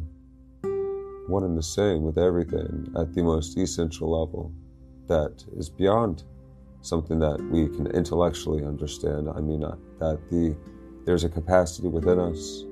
one 1.27 1.43
and 1.45 1.57
the 1.57 1.63
same 1.63 2.03
with 2.03 2.19
everything 2.19 2.93
at 2.99 3.15
the 3.15 3.23
most 3.23 3.57
essential 3.57 4.21
level 4.21 4.53
that 5.09 5.45
is 5.57 5.69
beyond 5.69 6.25
something 6.83 7.19
that 7.19 7.41
we 7.51 7.67
can 7.69 7.87
intellectually 7.89 8.65
understand. 8.65 9.29
I 9.35 9.41
mean, 9.41 9.65
uh, 9.65 9.77
that 10.01 10.21
the 10.31 10.55
there's 11.05 11.25
a 11.25 11.29
capacity 11.29 11.89
within 11.89 12.19
us 12.19 12.65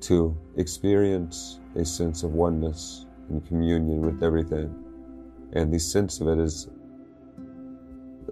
to 0.00 0.36
experience 0.56 1.60
a 1.76 1.84
sense 1.84 2.22
of 2.22 2.32
oneness 2.32 3.06
and 3.30 3.44
communion 3.46 4.00
with 4.00 4.22
everything, 4.22 4.81
and 5.52 5.72
the 5.72 5.78
sense 5.78 6.20
of 6.20 6.28
it 6.28 6.38
is 6.38 6.68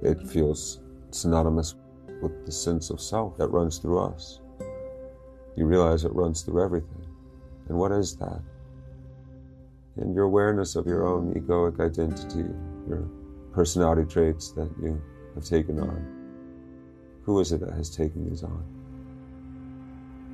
it 0.02 0.20
feels 0.28 0.80
synonymous 1.10 1.74
with 2.22 2.46
the 2.46 2.52
sense 2.52 2.90
of 2.90 3.00
self 3.00 3.36
that 3.36 3.48
runs 3.48 3.78
through 3.78 4.00
us. 4.00 4.40
You 5.56 5.66
realize 5.66 6.04
it 6.04 6.14
runs 6.14 6.42
through 6.42 6.62
everything. 6.64 7.06
And 7.68 7.78
what 7.78 7.92
is 7.92 8.16
that? 8.16 8.40
And 9.96 10.14
your 10.14 10.24
awareness 10.24 10.76
of 10.76 10.86
your 10.86 11.06
own 11.06 11.34
egoic 11.34 11.80
identity, 11.80 12.48
your 12.88 13.08
personality 13.52 14.04
traits 14.04 14.52
that 14.52 14.70
you 14.80 15.00
have 15.34 15.44
taken 15.44 15.78
on? 15.78 16.16
Who 17.22 17.40
is 17.40 17.52
it 17.52 17.60
that 17.60 17.74
has 17.74 17.94
taken 17.94 18.28
these 18.28 18.42
on? 18.42 18.64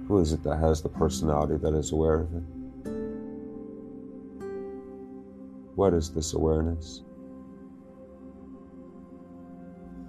Who 0.08 0.18
is 0.18 0.32
it 0.32 0.42
that 0.44 0.58
has 0.58 0.82
the 0.82 0.88
personality 0.88 1.56
that 1.56 1.74
is 1.74 1.92
aware 1.92 2.20
of 2.20 2.34
it? 2.34 2.42
What 5.76 5.92
is 5.92 6.10
this 6.10 6.32
awareness? 6.32 7.02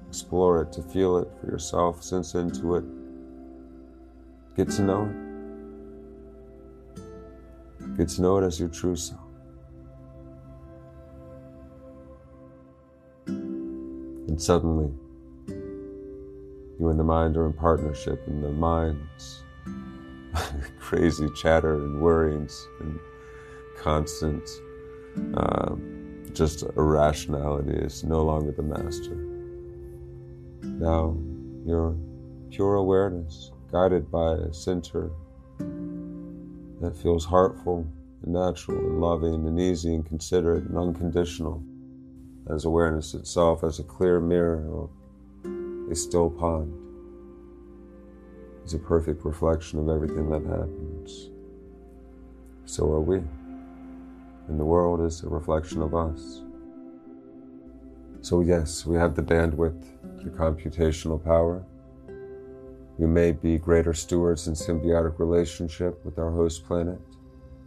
Explore 0.08 0.62
it, 0.62 0.72
to 0.72 0.82
feel 0.82 1.18
it 1.18 1.28
for 1.40 1.48
yourself, 1.48 2.02
sense 2.02 2.36
into 2.36 2.76
it, 2.76 2.86
get 4.56 4.70
to 4.78 4.82
know 4.82 5.12
it. 6.96 7.98
Get 7.98 8.08
to 8.10 8.22
know 8.22 8.38
it 8.38 8.46
as 8.46 8.58
your 8.62 8.70
true 8.70 8.96
self. 8.96 9.20
And 13.28 14.42
suddenly, 14.42 14.94
you 16.80 16.88
and 16.90 16.98
the 16.98 17.04
mind 17.04 17.36
are 17.36 17.46
in 17.46 17.52
partnership, 17.52 18.26
and 18.26 18.42
the 18.42 18.52
mind's 18.52 19.44
crazy 20.80 21.28
chatter 21.36 21.76
and 21.76 22.00
worries 22.00 22.66
and 22.80 22.98
constant 23.78 24.48
um, 25.36 26.24
just 26.34 26.64
irrationality 26.76 27.72
is 27.72 28.04
no 28.04 28.24
longer 28.24 28.52
the 28.52 28.64
master. 28.64 29.16
Now, 30.64 31.18
your 31.66 31.96
pure 32.52 32.76
awareness, 32.76 33.52
guided 33.72 34.10
by 34.12 34.34
a 34.34 34.54
center 34.54 35.12
that 36.82 36.96
feels 36.96 37.26
heartful 37.26 37.88
and 38.24 38.34
natural 38.34 38.78
and 38.78 39.02
loving 39.02 39.48
and 39.48 39.60
easy 39.60 39.94
and 39.94 40.06
considerate 40.06 40.64
and 40.64 40.78
unconditional 40.78 41.64
as 42.50 42.66
awareness 42.66 43.14
itself 43.14 43.64
as 43.64 43.80
a 43.80 43.84
clear 43.84 44.20
mirror 44.20 44.66
or 44.70 44.90
a 45.92 45.96
still 45.96 46.30
pond 46.30 46.74
is 48.66 48.74
a 48.74 48.80
perfect 48.80 49.26
reflection 49.26 49.80
of 49.80 49.90
everything 49.90 50.30
that 50.30 50.44
happens. 50.44 51.30
So 52.66 52.92
are 52.92 53.02
we. 53.02 53.22
And 54.48 54.60
the 54.60 54.66
world 54.66 55.02
is 55.02 55.24
a 55.24 55.30
reflection 55.30 55.82
of 55.82 55.94
us. 55.94 56.44
So, 58.22 58.42
yes, 58.42 58.86
we 58.86 58.96
have 58.98 59.16
the 59.16 59.22
bandwidth, 59.22 59.84
the 60.24 60.30
computational 60.30 61.24
power. 61.24 61.64
We 62.98 63.08
may 63.08 63.32
be 63.32 63.58
greater 63.58 63.94
stewards 63.94 64.48
in 64.48 64.54
symbiotic 64.54 65.20
relationship 65.20 66.04
with 66.04 66.18
our 66.18 66.32
host 66.32 66.66
planet, 66.66 67.00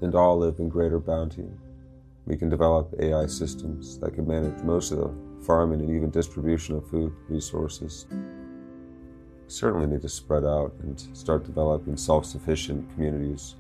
and 0.01 0.15
all 0.15 0.39
live 0.39 0.59
in 0.59 0.69
greater 0.69 0.99
bounty. 0.99 1.49
We 2.27 2.37
can 2.37 2.49
develop 2.49 2.95
AI 2.99 3.27
systems 3.27 3.99
that 3.99 4.15
can 4.15 4.27
manage 4.27 4.63
most 4.63 4.93
of 4.93 4.99
the 4.99 5.45
farming 5.45 5.81
and 5.81 5.91
even 5.91 6.11
distribution 6.11 6.77
of 6.77 6.89
food 6.89 7.13
resources. 7.29 8.07
We 8.11 8.17
certainly 9.49 9.87
need 9.87 10.03
to 10.03 10.09
spread 10.09 10.45
out 10.45 10.75
and 10.83 11.01
start 11.17 11.45
developing 11.45 11.97
self 11.97 12.25
sufficient 12.25 12.91
communities 12.95 13.57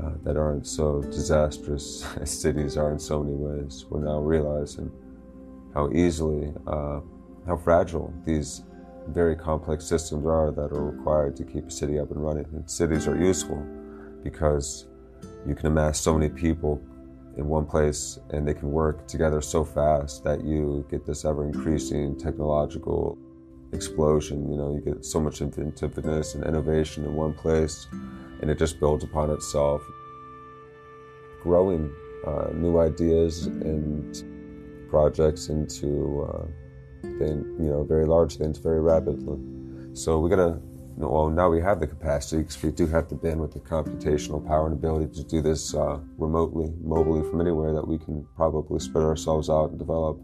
uh, 0.00 0.12
that 0.22 0.36
aren't 0.36 0.66
so 0.66 1.02
disastrous 1.02 2.06
as 2.20 2.30
cities 2.40 2.76
are 2.76 2.92
in 2.92 2.98
so 2.98 3.22
many 3.22 3.36
ways. 3.36 3.84
We're 3.88 4.04
now 4.04 4.20
realizing 4.20 4.90
how 5.74 5.90
easily, 5.92 6.52
uh, 6.66 7.00
how 7.46 7.56
fragile 7.56 8.12
these 8.24 8.62
very 9.08 9.34
complex 9.36 9.84
systems 9.84 10.26
are 10.26 10.50
that 10.52 10.72
are 10.72 10.90
required 10.90 11.36
to 11.36 11.44
keep 11.44 11.66
a 11.66 11.70
city 11.70 11.98
up 11.98 12.10
and 12.10 12.22
running. 12.22 12.46
And 12.52 12.70
cities 12.70 13.06
are 13.08 13.16
useful 13.16 13.64
because 14.22 14.86
you 15.46 15.54
can 15.54 15.66
amass 15.66 16.00
so 16.00 16.16
many 16.16 16.28
people 16.28 16.80
in 17.36 17.46
one 17.46 17.64
place 17.64 18.18
and 18.30 18.46
they 18.46 18.54
can 18.54 18.70
work 18.70 19.06
together 19.06 19.40
so 19.40 19.64
fast 19.64 20.24
that 20.24 20.44
you 20.44 20.84
get 20.90 21.06
this 21.06 21.24
ever 21.24 21.44
increasing 21.46 22.18
technological 22.18 23.16
explosion. 23.72 24.50
You 24.50 24.56
know, 24.56 24.74
you 24.74 24.80
get 24.80 25.04
so 25.04 25.20
much 25.20 25.40
inventiveness 25.40 26.34
and 26.34 26.44
innovation 26.44 27.04
in 27.04 27.14
one 27.14 27.34
place 27.34 27.86
and 28.40 28.50
it 28.50 28.58
just 28.58 28.80
builds 28.80 29.04
upon 29.04 29.30
itself. 29.30 29.82
Growing 31.42 31.92
uh, 32.26 32.48
new 32.52 32.78
ideas 32.78 33.46
and 33.46 34.88
projects 34.90 35.48
into 35.48 36.28
uh, 36.28 36.46
thing, 37.18 37.44
you 37.58 37.70
know, 37.70 37.84
very 37.84 38.06
large 38.06 38.36
things 38.36 38.58
very 38.58 38.80
rapidly. 38.80 39.38
So 39.94 40.18
we 40.18 40.28
gotta, 40.28 40.58
well, 40.96 41.30
now 41.30 41.48
we 41.48 41.60
have 41.60 41.80
the 41.80 41.86
capacity 41.86 42.42
because 42.42 42.62
we 42.62 42.70
do 42.72 42.86
have 42.88 43.08
the 43.08 43.14
bandwidth, 43.14 43.52
the 43.52 43.60
computational 43.60 44.46
power 44.46 44.66
and 44.66 44.74
ability 44.74 45.14
to 45.14 45.24
do 45.24 45.40
this 45.40 45.74
uh, 45.74 45.98
remotely, 46.18 46.68
mobily 46.84 47.28
from 47.28 47.40
anywhere 47.40 47.72
that 47.72 47.86
we 47.86 47.98
can 47.98 48.26
probably 48.36 48.80
spread 48.80 49.04
ourselves 49.04 49.48
out 49.48 49.70
and 49.70 49.78
develop 49.78 50.20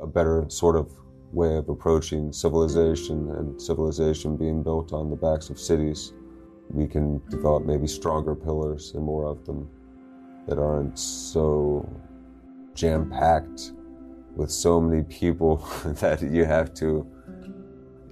a 0.00 0.06
better 0.06 0.44
sort 0.48 0.76
of 0.76 0.92
way 1.32 1.56
of 1.56 1.68
approaching 1.68 2.32
civilization 2.32 3.30
and 3.32 3.60
civilization 3.60 4.36
being 4.36 4.62
built 4.62 4.92
on 4.92 5.10
the 5.10 5.16
backs 5.16 5.50
of 5.50 5.58
cities. 5.58 6.12
We 6.70 6.86
can 6.86 7.20
develop 7.28 7.64
maybe 7.64 7.86
stronger 7.86 8.34
pillars 8.34 8.92
and 8.94 9.04
more 9.04 9.26
of 9.26 9.44
them 9.46 9.68
that 10.46 10.58
aren't 10.58 10.98
so 10.98 11.88
jam 12.74 13.10
packed 13.10 13.72
with 14.36 14.50
so 14.50 14.80
many 14.80 15.02
people 15.02 15.56
that 15.84 16.22
you 16.22 16.44
have 16.44 16.72
to, 16.74 17.06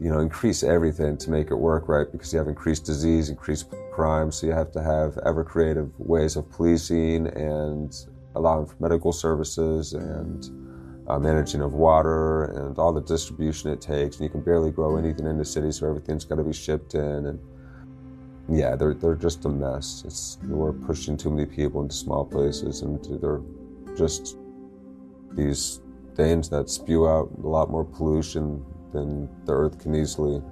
you 0.00 0.10
know, 0.10 0.18
increase 0.18 0.62
everything 0.62 1.16
to 1.18 1.30
make 1.30 1.50
it 1.50 1.54
work 1.54 1.88
right 1.88 2.10
because 2.10 2.32
you 2.32 2.38
have 2.38 2.48
increased 2.48 2.84
disease, 2.84 3.30
increased 3.30 3.72
crime. 3.92 4.30
So 4.32 4.46
you 4.46 4.52
have 4.52 4.72
to 4.72 4.82
have 4.82 5.18
ever 5.24 5.44
creative 5.44 5.90
ways 5.98 6.36
of 6.36 6.50
policing 6.50 7.28
and 7.28 7.94
allowing 8.34 8.66
for 8.66 8.76
medical 8.80 9.12
services 9.12 9.94
and 9.94 10.50
uh, 11.08 11.18
managing 11.18 11.62
of 11.62 11.72
water 11.72 12.44
and 12.44 12.78
all 12.78 12.92
the 12.92 13.00
distribution 13.00 13.70
it 13.70 13.80
takes. 13.80 14.16
And 14.16 14.24
you 14.24 14.30
can 14.30 14.42
barely 14.42 14.70
grow 14.70 14.96
anything 14.96 15.26
in 15.26 15.38
the 15.38 15.44
city, 15.44 15.72
so 15.72 15.88
everything's 15.88 16.24
got 16.24 16.36
to 16.36 16.44
be 16.44 16.52
shipped 16.52 16.94
in. 16.94 17.26
And 17.26 17.38
yeah, 18.48 18.76
they're, 18.76 18.94
they're 18.94 19.14
just 19.14 19.44
a 19.44 19.48
mess. 19.48 20.02
It's, 20.06 20.38
we're 20.44 20.72
pushing 20.72 21.16
too 21.16 21.30
many 21.30 21.46
people 21.46 21.82
into 21.82 21.94
small 21.94 22.24
places 22.24 22.82
and 22.82 23.04
they're 23.20 23.40
just 23.96 24.36
these 25.32 25.80
things 26.14 26.48
that 26.50 26.70
spew 26.70 27.08
out 27.08 27.30
a 27.42 27.46
lot 27.46 27.70
more 27.70 27.84
pollution 27.84 28.64
than 28.92 29.28
the 29.44 29.52
earth 29.52 29.78
can 29.78 29.94
easily 29.94 30.42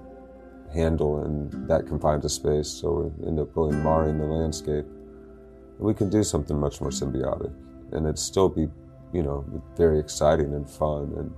handle 0.73 1.25
in 1.25 1.67
that 1.69 1.87
confined 1.87 2.29
space. 2.31 2.69
So 2.69 3.13
we 3.19 3.29
end 3.29 3.39
up 3.39 3.57
really 3.57 3.77
marring 3.77 4.19
the 4.19 4.25
landscape. 4.25 4.85
And 4.85 5.81
we 5.81 5.95
can 5.95 6.11
do 6.11 6.23
something 6.23 6.59
much 6.59 6.81
more 6.81 6.91
symbiotic 6.91 7.55
and 7.93 8.07
it'd 8.07 8.19
still 8.19 8.49
be, 8.49 8.69
you 9.13 9.23
know, 9.23 9.45
very 9.77 9.99
exciting 9.99 10.53
and 10.55 10.69
fun. 10.69 11.13
And 11.17 11.33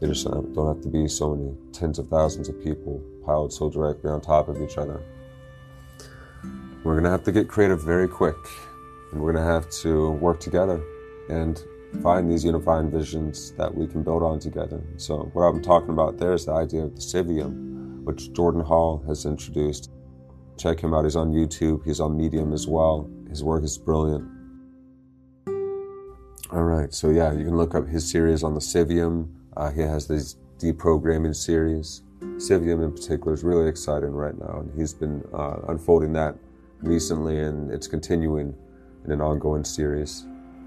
they 0.00 0.08
just 0.08 0.24
don't 0.24 0.66
have 0.66 0.82
to 0.82 0.88
be 0.88 1.06
so 1.08 1.34
many 1.34 1.52
tens 1.72 1.98
of 1.98 2.08
thousands 2.08 2.48
of 2.48 2.62
people 2.62 3.02
piled 3.24 3.52
so 3.52 3.68
directly 3.68 4.10
on 4.10 4.20
top 4.20 4.48
of 4.48 4.60
each 4.62 4.78
other. 4.78 5.02
We're 6.84 6.94
going 6.94 7.04
to 7.04 7.10
have 7.10 7.24
to 7.24 7.32
get 7.32 7.48
creative 7.48 7.82
very 7.82 8.08
quick 8.08 8.36
and 9.12 9.20
we're 9.20 9.32
going 9.32 9.44
to 9.44 9.50
have 9.52 9.68
to 9.82 10.10
work 10.12 10.40
together. 10.40 10.82
And 11.28 11.62
find 12.02 12.30
these 12.30 12.44
unifying 12.44 12.90
visions 12.90 13.52
that 13.52 13.74
we 13.74 13.86
can 13.86 14.02
build 14.02 14.22
on 14.22 14.38
together. 14.38 14.82
So, 14.96 15.30
what 15.32 15.42
I'm 15.42 15.62
talking 15.62 15.90
about 15.90 16.18
there 16.18 16.32
is 16.32 16.46
the 16.46 16.52
idea 16.52 16.82
of 16.82 16.94
the 16.94 17.00
civium, 17.00 18.04
which 18.04 18.32
Jordan 18.32 18.60
Hall 18.60 19.02
has 19.06 19.24
introduced. 19.24 19.90
Check 20.56 20.80
him 20.80 20.92
out. 20.92 21.04
He's 21.04 21.16
on 21.16 21.32
YouTube, 21.32 21.84
he's 21.84 22.00
on 22.00 22.16
Medium 22.16 22.52
as 22.52 22.66
well. 22.66 23.08
His 23.28 23.44
work 23.44 23.62
is 23.64 23.78
brilliant. 23.78 24.28
All 26.50 26.62
right, 26.62 26.92
so 26.94 27.10
yeah, 27.10 27.32
you 27.32 27.44
can 27.44 27.56
look 27.56 27.74
up 27.74 27.86
his 27.86 28.08
series 28.08 28.42
on 28.42 28.54
the 28.54 28.60
civium. 28.60 29.34
Uh, 29.56 29.70
he 29.70 29.82
has 29.82 30.08
these 30.08 30.36
deprogramming 30.58 31.36
series. 31.36 32.02
Civium 32.20 32.82
in 32.82 32.92
particular 32.92 33.32
is 33.32 33.44
really 33.44 33.68
exciting 33.68 34.10
right 34.10 34.38
now, 34.38 34.60
and 34.60 34.72
he's 34.78 34.92
been 34.92 35.22
uh, 35.32 35.56
unfolding 35.68 36.12
that 36.14 36.36
recently, 36.80 37.38
and 37.38 37.70
it's 37.70 37.86
continuing 37.86 38.54
in 39.04 39.12
an 39.12 39.20
ongoing 39.20 39.64
series. 39.64 40.26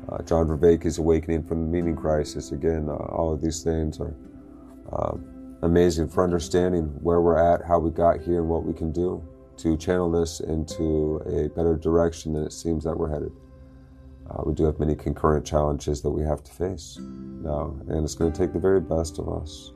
Uh, 0.09 0.21
John 0.23 0.47
Vervaeke's 0.47 0.97
Awakening 0.97 1.43
from 1.43 1.61
the 1.61 1.67
Meaning 1.67 1.95
Crisis. 1.95 2.51
Again, 2.51 2.87
uh, 2.89 2.93
all 2.93 3.33
of 3.33 3.41
these 3.41 3.63
things 3.63 3.99
are 3.99 4.15
uh, 4.91 5.17
amazing 5.61 6.09
for 6.09 6.23
understanding 6.23 6.85
where 7.01 7.21
we're 7.21 7.37
at, 7.37 7.65
how 7.65 7.79
we 7.79 7.91
got 7.91 8.19
here, 8.19 8.39
and 8.39 8.49
what 8.49 8.63
we 8.63 8.73
can 8.73 8.91
do 8.91 9.23
to 9.57 9.77
channel 9.77 10.09
this 10.09 10.39
into 10.39 11.21
a 11.25 11.49
better 11.49 11.75
direction 11.75 12.33
than 12.33 12.43
it 12.43 12.51
seems 12.51 12.83
that 12.83 12.97
we're 12.97 13.11
headed. 13.11 13.31
Uh, 14.29 14.43
we 14.45 14.53
do 14.53 14.63
have 14.63 14.79
many 14.79 14.95
concurrent 14.95 15.45
challenges 15.45 16.01
that 16.01 16.09
we 16.09 16.23
have 16.23 16.43
to 16.43 16.51
face 16.51 16.97
now, 16.99 17.75
and 17.89 18.03
it's 18.03 18.15
going 18.15 18.31
to 18.31 18.37
take 18.37 18.53
the 18.53 18.59
very 18.59 18.79
best 18.79 19.19
of 19.19 19.29
us. 19.29 19.73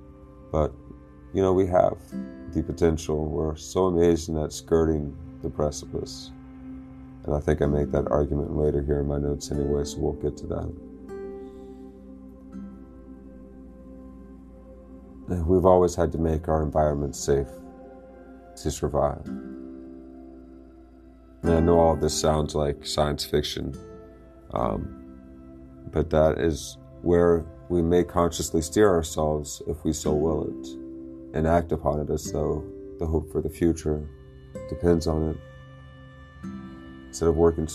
But, 0.51 0.73
you 1.35 1.41
know, 1.41 1.51
we 1.51 1.67
have 1.67 1.97
the 2.53 2.63
potential. 2.63 3.25
We're 3.25 3.57
so 3.57 3.87
amazing 3.87 4.41
at 4.41 4.53
skirting 4.53 5.13
the 5.41 5.49
precipice. 5.49 6.31
And 7.25 7.35
I 7.35 7.41
think 7.41 7.61
I 7.61 7.65
make 7.65 7.91
that 7.91 8.09
argument 8.09 8.55
later 8.55 8.81
here 8.81 9.01
in 9.01 9.07
my 9.07 9.17
notes 9.17 9.51
anyway, 9.51 9.83
so 9.83 9.97
we'll 9.99 10.13
get 10.13 10.37
to 10.37 10.47
that. 10.47 10.73
We've 15.45 15.65
always 15.65 15.93
had 15.93 16.13
to 16.13 16.17
make 16.17 16.47
our 16.47 16.63
environment 16.63 17.17
safe 17.17 17.49
to 18.55 18.71
survive. 18.71 19.25
And 21.43 21.51
I 21.51 21.59
know 21.59 21.79
all 21.79 21.97
this 21.97 22.17
sounds 22.17 22.55
like 22.55 22.85
science 22.85 23.25
fiction, 23.25 23.75
um, 24.53 24.87
but 25.91 26.09
that 26.11 26.39
is 26.39 26.77
where 27.01 27.43
we 27.67 27.81
may 27.81 28.05
consciously 28.05 28.61
steer 28.61 28.89
ourselves 28.89 29.61
if 29.67 29.83
we 29.83 29.91
so 29.91 30.13
will 30.13 30.47
it 30.47 30.84
and 31.35 31.45
act 31.45 31.71
upon 31.73 31.99
it 31.99 32.09
as 32.09 32.31
though 32.31 32.63
the 32.97 33.05
hope 33.05 33.29
for 33.31 33.41
the 33.41 33.49
future 33.49 34.01
depends 34.69 35.05
on 35.05 35.29
it. 35.29 35.37
Instead 37.07 37.27
of 37.27 37.35
working 37.35 37.67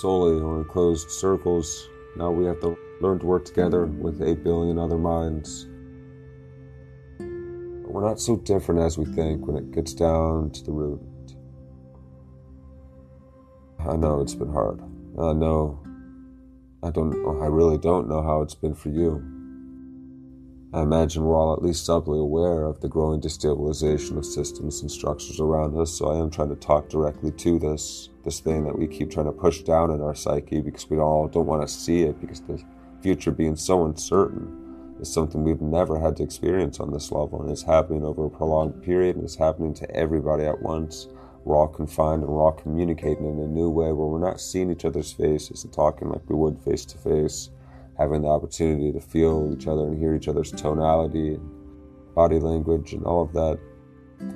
solely 0.00 0.40
or 0.40 0.58
in 0.58 0.64
closed 0.66 1.10
circles, 1.10 1.88
now 2.16 2.30
we 2.30 2.44
have 2.44 2.60
to 2.60 2.76
learn 3.00 3.18
to 3.18 3.26
work 3.26 3.44
together 3.46 3.86
with 3.86 4.22
8 4.22 4.44
billion 4.44 4.78
other 4.78 4.98
minds. 4.98 5.66
We're 7.18 8.06
not 8.06 8.20
so 8.20 8.36
different 8.36 8.82
as 8.82 8.98
we 8.98 9.06
think 9.06 9.46
when 9.46 9.56
it 9.56 9.72
gets 9.72 9.94
down 9.94 10.50
to 10.50 10.64
the 10.64 10.70
root. 10.70 11.00
I 13.80 13.96
know 13.96 14.20
it's 14.20 14.34
been 14.34 14.52
hard. 14.52 14.80
I 15.18 15.32
know. 15.32 15.80
I 16.82 16.90
don't. 16.90 17.14
I 17.42 17.46
really 17.46 17.78
don't 17.78 18.08
know 18.08 18.22
how 18.22 18.42
it's 18.42 18.54
been 18.54 18.74
for 18.74 18.90
you. 18.90 19.39
I 20.72 20.82
imagine 20.82 21.24
we're 21.24 21.34
all 21.34 21.52
at 21.52 21.64
least 21.64 21.84
subtly 21.84 22.20
aware 22.20 22.62
of 22.62 22.80
the 22.80 22.88
growing 22.88 23.20
destabilization 23.20 24.16
of 24.16 24.24
systems 24.24 24.82
and 24.82 24.88
structures 24.90 25.40
around 25.40 25.76
us, 25.76 25.98
so 25.98 26.12
I 26.12 26.18
am 26.20 26.30
trying 26.30 26.50
to 26.50 26.54
talk 26.54 26.88
directly 26.88 27.32
to 27.32 27.58
this, 27.58 28.10
this 28.24 28.38
thing 28.38 28.62
that 28.66 28.78
we 28.78 28.86
keep 28.86 29.10
trying 29.10 29.26
to 29.26 29.32
push 29.32 29.62
down 29.62 29.90
in 29.90 30.00
our 30.00 30.14
psyche 30.14 30.60
because 30.60 30.88
we 30.88 30.98
all 30.98 31.26
don't 31.26 31.46
want 31.46 31.66
to 31.66 31.74
see 31.74 32.02
it 32.02 32.20
because 32.20 32.42
the 32.42 32.62
future 33.02 33.32
being 33.32 33.56
so 33.56 33.84
uncertain 33.84 34.96
is 35.00 35.12
something 35.12 35.42
we've 35.42 35.60
never 35.60 35.98
had 35.98 36.16
to 36.18 36.22
experience 36.22 36.78
on 36.78 36.92
this 36.92 37.10
level, 37.10 37.42
and 37.42 37.50
it's 37.50 37.64
happening 37.64 38.04
over 38.04 38.26
a 38.26 38.30
prolonged 38.30 38.80
period, 38.80 39.16
and 39.16 39.24
it's 39.24 39.34
happening 39.34 39.74
to 39.74 39.90
everybody 39.90 40.44
at 40.44 40.62
once. 40.62 41.08
We're 41.44 41.56
all 41.56 41.66
confined 41.66 42.22
and 42.22 42.30
we're 42.30 42.44
all 42.44 42.52
communicating 42.52 43.26
in 43.26 43.40
a 43.40 43.48
new 43.48 43.70
way 43.70 43.86
where 43.86 44.06
we're 44.06 44.20
not 44.20 44.40
seeing 44.40 44.70
each 44.70 44.84
other's 44.84 45.10
faces 45.10 45.64
and 45.64 45.72
talking 45.72 46.10
like 46.10 46.28
we 46.28 46.36
would 46.36 46.60
face 46.60 46.84
to 46.84 46.98
face 46.98 47.50
having 48.00 48.22
the 48.22 48.28
opportunity 48.28 48.90
to 48.90 49.00
feel 49.00 49.54
each 49.54 49.66
other 49.66 49.82
and 49.82 49.98
hear 49.98 50.14
each 50.14 50.26
other's 50.26 50.50
tonality 50.50 51.34
and 51.34 52.14
body 52.14 52.40
language 52.40 52.94
and 52.94 53.04
all 53.04 53.22
of 53.22 53.34
that 53.34 53.58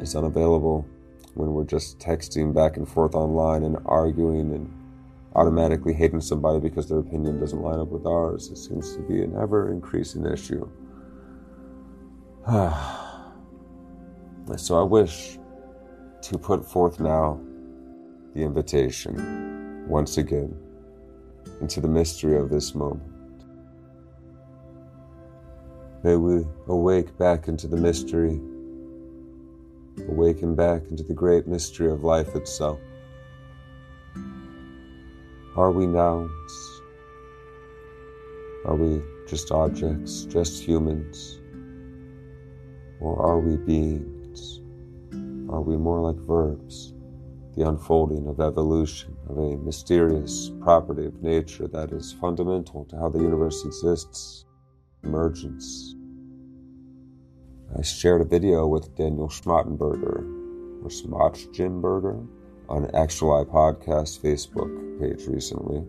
is 0.03 0.15
unavailable 0.15 0.87
when 1.33 1.55
we're 1.55 1.65
just 1.65 1.99
texting 1.99 2.55
back 2.55 2.77
and 2.77 2.87
forth 2.87 3.15
online 3.15 3.65
and 3.65 3.79
arguing 3.87 4.53
and 4.53 4.71
automatically 5.35 5.95
hating 5.95 6.21
somebody 6.21 6.61
because 6.61 6.91
their 6.91 6.99
opinion 6.99 7.41
doesn't 7.41 7.63
line 7.63 7.81
up 7.81 7.89
with 7.89 8.07
ours. 8.07 8.51
It 8.51 8.59
seems 8.59 8.95
to 8.97 9.03
be 9.03 9.23
an 9.23 9.35
ever 9.41 9.73
increasing 9.73 10.27
issue. 10.27 10.69
so 14.57 14.79
I 14.79 14.83
wish 14.83 15.39
to 16.21 16.39
put 16.39 16.65
forth 16.71 17.01
now 17.01 17.41
the 18.35 18.43
invitation 18.43 19.89
once 19.89 20.19
again 20.19 20.55
into 21.63 21.81
the 21.81 21.89
mystery 21.89 22.37
of 22.37 22.51
this 22.51 22.75
moment. 22.75 23.14
May 26.05 26.17
we 26.17 26.45
awake 26.67 27.17
back 27.17 27.49
into 27.49 27.67
the 27.67 27.79
mystery, 27.79 28.39
awaken 30.07 30.55
back 30.55 30.83
into 30.91 31.03
the 31.03 31.15
great 31.15 31.47
mystery 31.47 31.91
of 31.91 32.05
life 32.05 32.37
itself. 32.37 32.79
Are 35.57 35.71
we 35.71 35.87
nouns? 35.87 36.83
Are 38.67 38.77
we 38.77 39.01
just 39.27 39.51
objects, 39.51 40.27
just 40.27 40.63
humans? 40.63 41.41
Or 43.01 43.19
are 43.23 43.41
we 43.41 43.57
beings? 43.57 44.61
Are 45.49 45.63
we 45.63 45.79
more 45.79 46.03
like 46.03 46.21
verbs? 46.27 46.93
The 47.57 47.67
unfolding 47.67 48.27
of 48.27 48.41
evolution, 48.41 49.17
of 49.31 49.39
a 49.39 49.57
mysterious 49.57 50.53
property 50.61 51.07
of 51.07 51.23
nature 51.23 51.67
that 51.69 51.93
is 51.93 52.13
fundamental 52.13 52.85
to 52.91 52.97
how 52.99 53.09
the 53.09 53.21
universe 53.21 53.65
exists, 53.65 54.45
emergence. 55.05 55.95
I 57.77 57.83
shared 57.83 58.21
a 58.21 58.25
video 58.25 58.67
with 58.67 58.97
Daniel 58.97 59.29
Schmachtenberger, 59.29 60.83
or 60.83 60.89
Schmachtenberger, 60.89 62.27
on 62.69 62.91
Actual 62.95 63.41
I 63.41 63.45
Podcast 63.45 64.21
Facebook 64.21 65.01
page 65.01 65.27
recently, 65.27 65.85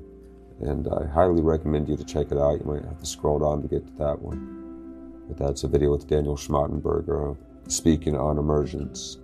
and 0.61 0.87
I 0.87 1.05
highly 1.05 1.41
recommend 1.41 1.87
you 1.87 1.97
to 1.97 2.03
check 2.03 2.31
it 2.31 2.37
out. 2.37 2.59
You 2.59 2.65
might 2.65 2.83
have 2.83 2.99
to 2.99 3.05
scroll 3.05 3.39
down 3.39 3.61
to 3.61 3.67
get 3.67 3.85
to 3.85 3.93
that 4.03 4.21
one. 4.21 5.23
But 5.27 5.37
that's 5.37 5.63
a 5.63 5.67
video 5.67 5.91
with 5.91 6.07
Daniel 6.07 6.35
Schmachtenberger 6.35 7.37
speaking 7.67 8.15
on 8.15 8.37
emergence. 8.37 9.17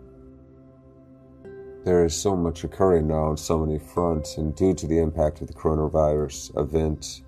There 1.83 2.05
is 2.05 2.15
so 2.15 2.35
much 2.35 2.63
occurring 2.63 3.07
now 3.07 3.23
on 3.23 3.37
so 3.37 3.57
many 3.57 3.79
fronts, 3.79 4.37
and 4.37 4.55
due 4.55 4.73
to 4.75 4.87
the 4.87 4.99
impact 4.99 5.41
of 5.41 5.47
the 5.47 5.53
coronavirus 5.53 6.55
event, 6.59 7.21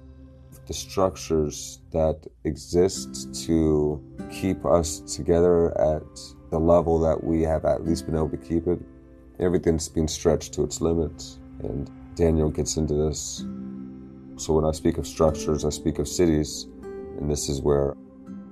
the 0.68 0.74
structures 0.74 1.80
that 1.91 2.26
exist 2.43 3.34
to 3.45 4.01
keep 4.32 4.66
us 4.66 4.99
together 4.99 5.78
at 5.80 6.03
the 6.51 6.59
level 6.59 6.99
that 6.99 7.24
we 7.24 7.41
have 7.41 7.66
at 7.66 7.86
least 7.86 8.05
been 8.05 8.16
able 8.16 8.30
to 8.30 8.38
keep 8.38 8.68
it, 8.68 8.80
everything's 9.39 9.89
been 9.89 10.07
stretched 10.07 10.53
to 10.53 10.64
its 10.64 10.82
limits. 10.82 11.39
And 11.64 11.89
Daniel 12.16 12.49
gets 12.49 12.78
into 12.78 12.93
this. 12.93 13.45
So 14.38 14.53
when 14.53 14.66
I 14.66 14.72
speak 14.72 14.97
of 14.97 15.07
structures, 15.07 15.66
I 15.66 15.70
speak 15.70 15.99
of 15.99 16.07
cities, 16.07 16.68
and 17.20 17.30
this 17.30 17.49
is 17.49 17.61
where 17.61 17.95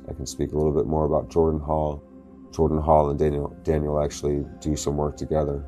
I 0.09 0.13
can 0.13 0.25
speak 0.25 0.51
a 0.51 0.57
little 0.57 0.73
bit 0.73 0.87
more 0.87 1.05
about 1.05 1.29
Jordan 1.29 1.59
Hall. 1.59 2.03
Jordan 2.51 2.79
Hall 2.79 3.09
and 3.09 3.17
Daniel 3.17 3.55
Daniel 3.63 4.03
actually 4.03 4.45
do 4.59 4.75
some 4.75 4.97
work 4.97 5.15
together. 5.15 5.63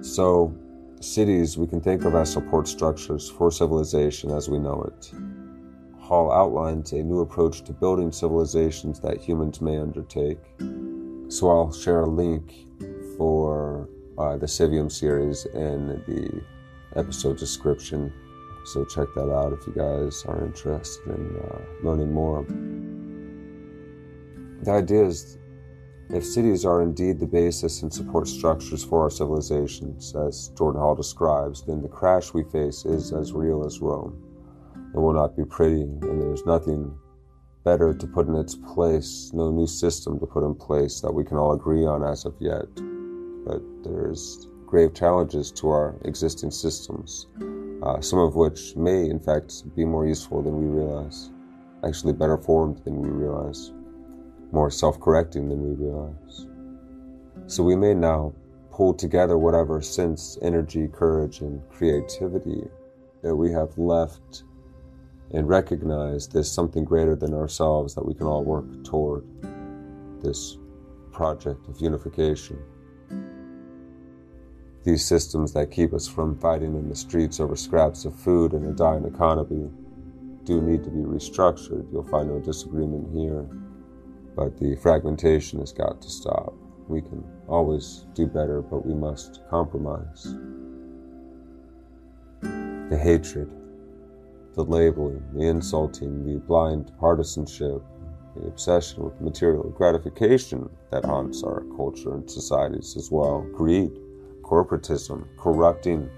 So, 0.00 0.56
cities 1.00 1.58
we 1.58 1.66
can 1.66 1.80
think 1.80 2.04
of 2.04 2.14
as 2.14 2.32
support 2.32 2.66
structures 2.66 3.28
for 3.28 3.50
civilization 3.50 4.30
as 4.30 4.48
we 4.48 4.58
know 4.58 4.82
it. 4.82 5.12
Hall 6.04 6.30
outlines 6.30 6.92
a 6.92 7.02
new 7.02 7.20
approach 7.20 7.64
to 7.64 7.72
building 7.72 8.12
civilizations 8.12 9.00
that 9.00 9.22
humans 9.22 9.60
may 9.62 9.78
undertake. 9.78 10.38
So 11.28 11.50
I'll 11.50 11.72
share 11.72 12.00
a 12.00 12.06
link 12.06 12.52
for 13.16 13.88
uh, 14.18 14.36
the 14.36 14.46
Civium 14.46 14.90
series 14.90 15.46
in 15.46 16.02
the 16.06 16.42
episode 16.94 17.38
description. 17.38 18.12
So 18.66 18.84
check 18.84 19.08
that 19.14 19.32
out 19.32 19.52
if 19.52 19.66
you 19.66 19.72
guys 19.72 20.24
are 20.26 20.44
interested 20.44 21.06
in 21.06 21.36
uh, 21.36 21.58
learning 21.82 22.12
more. 22.12 22.44
The 24.62 24.72
idea 24.72 25.06
is 25.06 25.38
if 26.10 26.24
cities 26.24 26.66
are 26.66 26.82
indeed 26.82 27.18
the 27.18 27.26
basis 27.26 27.80
and 27.80 27.92
support 27.92 28.28
structures 28.28 28.84
for 28.84 29.02
our 29.02 29.10
civilizations, 29.10 30.14
as 30.14 30.48
Jordan 30.56 30.80
Hall 30.80 30.94
describes, 30.94 31.62
then 31.62 31.80
the 31.80 31.88
crash 31.88 32.34
we 32.34 32.44
face 32.44 32.84
is 32.84 33.12
as 33.12 33.32
real 33.32 33.64
as 33.64 33.80
Rome. 33.80 34.33
It 34.94 34.98
will 34.98 35.12
not 35.12 35.36
be 35.36 35.44
pretty, 35.44 35.82
and 35.82 36.22
there's 36.22 36.46
nothing 36.46 36.96
better 37.64 37.92
to 37.92 38.06
put 38.06 38.28
in 38.28 38.36
its 38.36 38.54
place, 38.54 39.32
no 39.34 39.50
new 39.50 39.66
system 39.66 40.20
to 40.20 40.26
put 40.26 40.44
in 40.44 40.54
place 40.54 41.00
that 41.00 41.12
we 41.12 41.24
can 41.24 41.36
all 41.36 41.52
agree 41.52 41.84
on 41.84 42.04
as 42.04 42.24
of 42.24 42.34
yet. 42.38 42.66
But 43.44 43.60
there's 43.82 44.48
grave 44.66 44.94
challenges 44.94 45.50
to 45.52 45.70
our 45.70 45.96
existing 46.04 46.52
systems, 46.52 47.26
uh, 47.82 48.00
some 48.00 48.20
of 48.20 48.36
which 48.36 48.76
may, 48.76 49.10
in 49.10 49.18
fact, 49.18 49.74
be 49.74 49.84
more 49.84 50.06
useful 50.06 50.42
than 50.42 50.56
we 50.56 50.66
realize, 50.66 51.30
actually 51.84 52.12
better 52.12 52.38
formed 52.38 52.78
than 52.84 53.00
we 53.00 53.08
realize 53.08 53.72
more 54.52 54.70
self 54.70 55.00
correcting 55.00 55.48
than 55.48 55.60
we 55.60 55.84
realize. 55.84 56.46
So 57.46 57.64
we 57.64 57.74
may 57.74 57.94
now 57.94 58.32
pull 58.70 58.94
together 58.94 59.36
whatever 59.38 59.82
sense, 59.82 60.38
energy, 60.40 60.88
courage, 60.88 61.40
and 61.40 61.60
creativity 61.68 62.62
that 63.22 63.34
we 63.34 63.50
have 63.52 63.76
left 63.76 64.44
and 65.34 65.48
recognize 65.48 66.28
there's 66.28 66.50
something 66.50 66.84
greater 66.84 67.16
than 67.16 67.34
ourselves 67.34 67.94
that 67.94 68.06
we 68.06 68.14
can 68.14 68.26
all 68.26 68.44
work 68.44 68.64
toward 68.84 69.26
this 70.22 70.56
project 71.12 71.66
of 71.68 71.80
unification. 71.80 72.56
These 74.84 75.04
systems 75.04 75.52
that 75.54 75.72
keep 75.72 75.92
us 75.92 76.06
from 76.06 76.38
fighting 76.38 76.76
in 76.76 76.88
the 76.88 76.94
streets 76.94 77.40
over 77.40 77.56
scraps 77.56 78.04
of 78.04 78.14
food 78.14 78.52
and 78.52 78.64
a 78.66 78.72
dying 78.72 79.04
economy 79.04 79.70
do 80.44 80.60
need 80.60 80.84
to 80.84 80.90
be 80.90 81.00
restructured. 81.00 81.90
You'll 81.90 82.04
find 82.04 82.28
no 82.28 82.38
disagreement 82.38 83.12
here. 83.12 83.42
But 84.36 84.58
the 84.58 84.76
fragmentation 84.76 85.58
has 85.60 85.72
got 85.72 86.00
to 86.02 86.10
stop. 86.10 86.54
We 86.86 87.00
can 87.00 87.24
always 87.48 88.04
do 88.14 88.26
better, 88.26 88.60
but 88.62 88.86
we 88.86 88.94
must 88.94 89.40
compromise. 89.48 90.34
The 92.42 92.98
hatred, 93.02 93.50
the 94.54 94.64
labeling, 94.64 95.22
the 95.34 95.46
insulting, 95.46 96.24
the 96.24 96.38
blind 96.40 96.92
partisanship, 96.98 97.82
the 98.36 98.46
obsession 98.46 99.04
with 99.04 99.20
material 99.20 99.64
gratification 99.70 100.68
that 100.90 101.04
haunts 101.04 101.42
our 101.42 101.64
culture 101.76 102.14
and 102.14 102.30
societies 102.30 102.96
as 102.96 103.10
well, 103.10 103.42
greed, 103.52 103.92
corporatism, 104.42 105.26
corrupting 105.36 106.08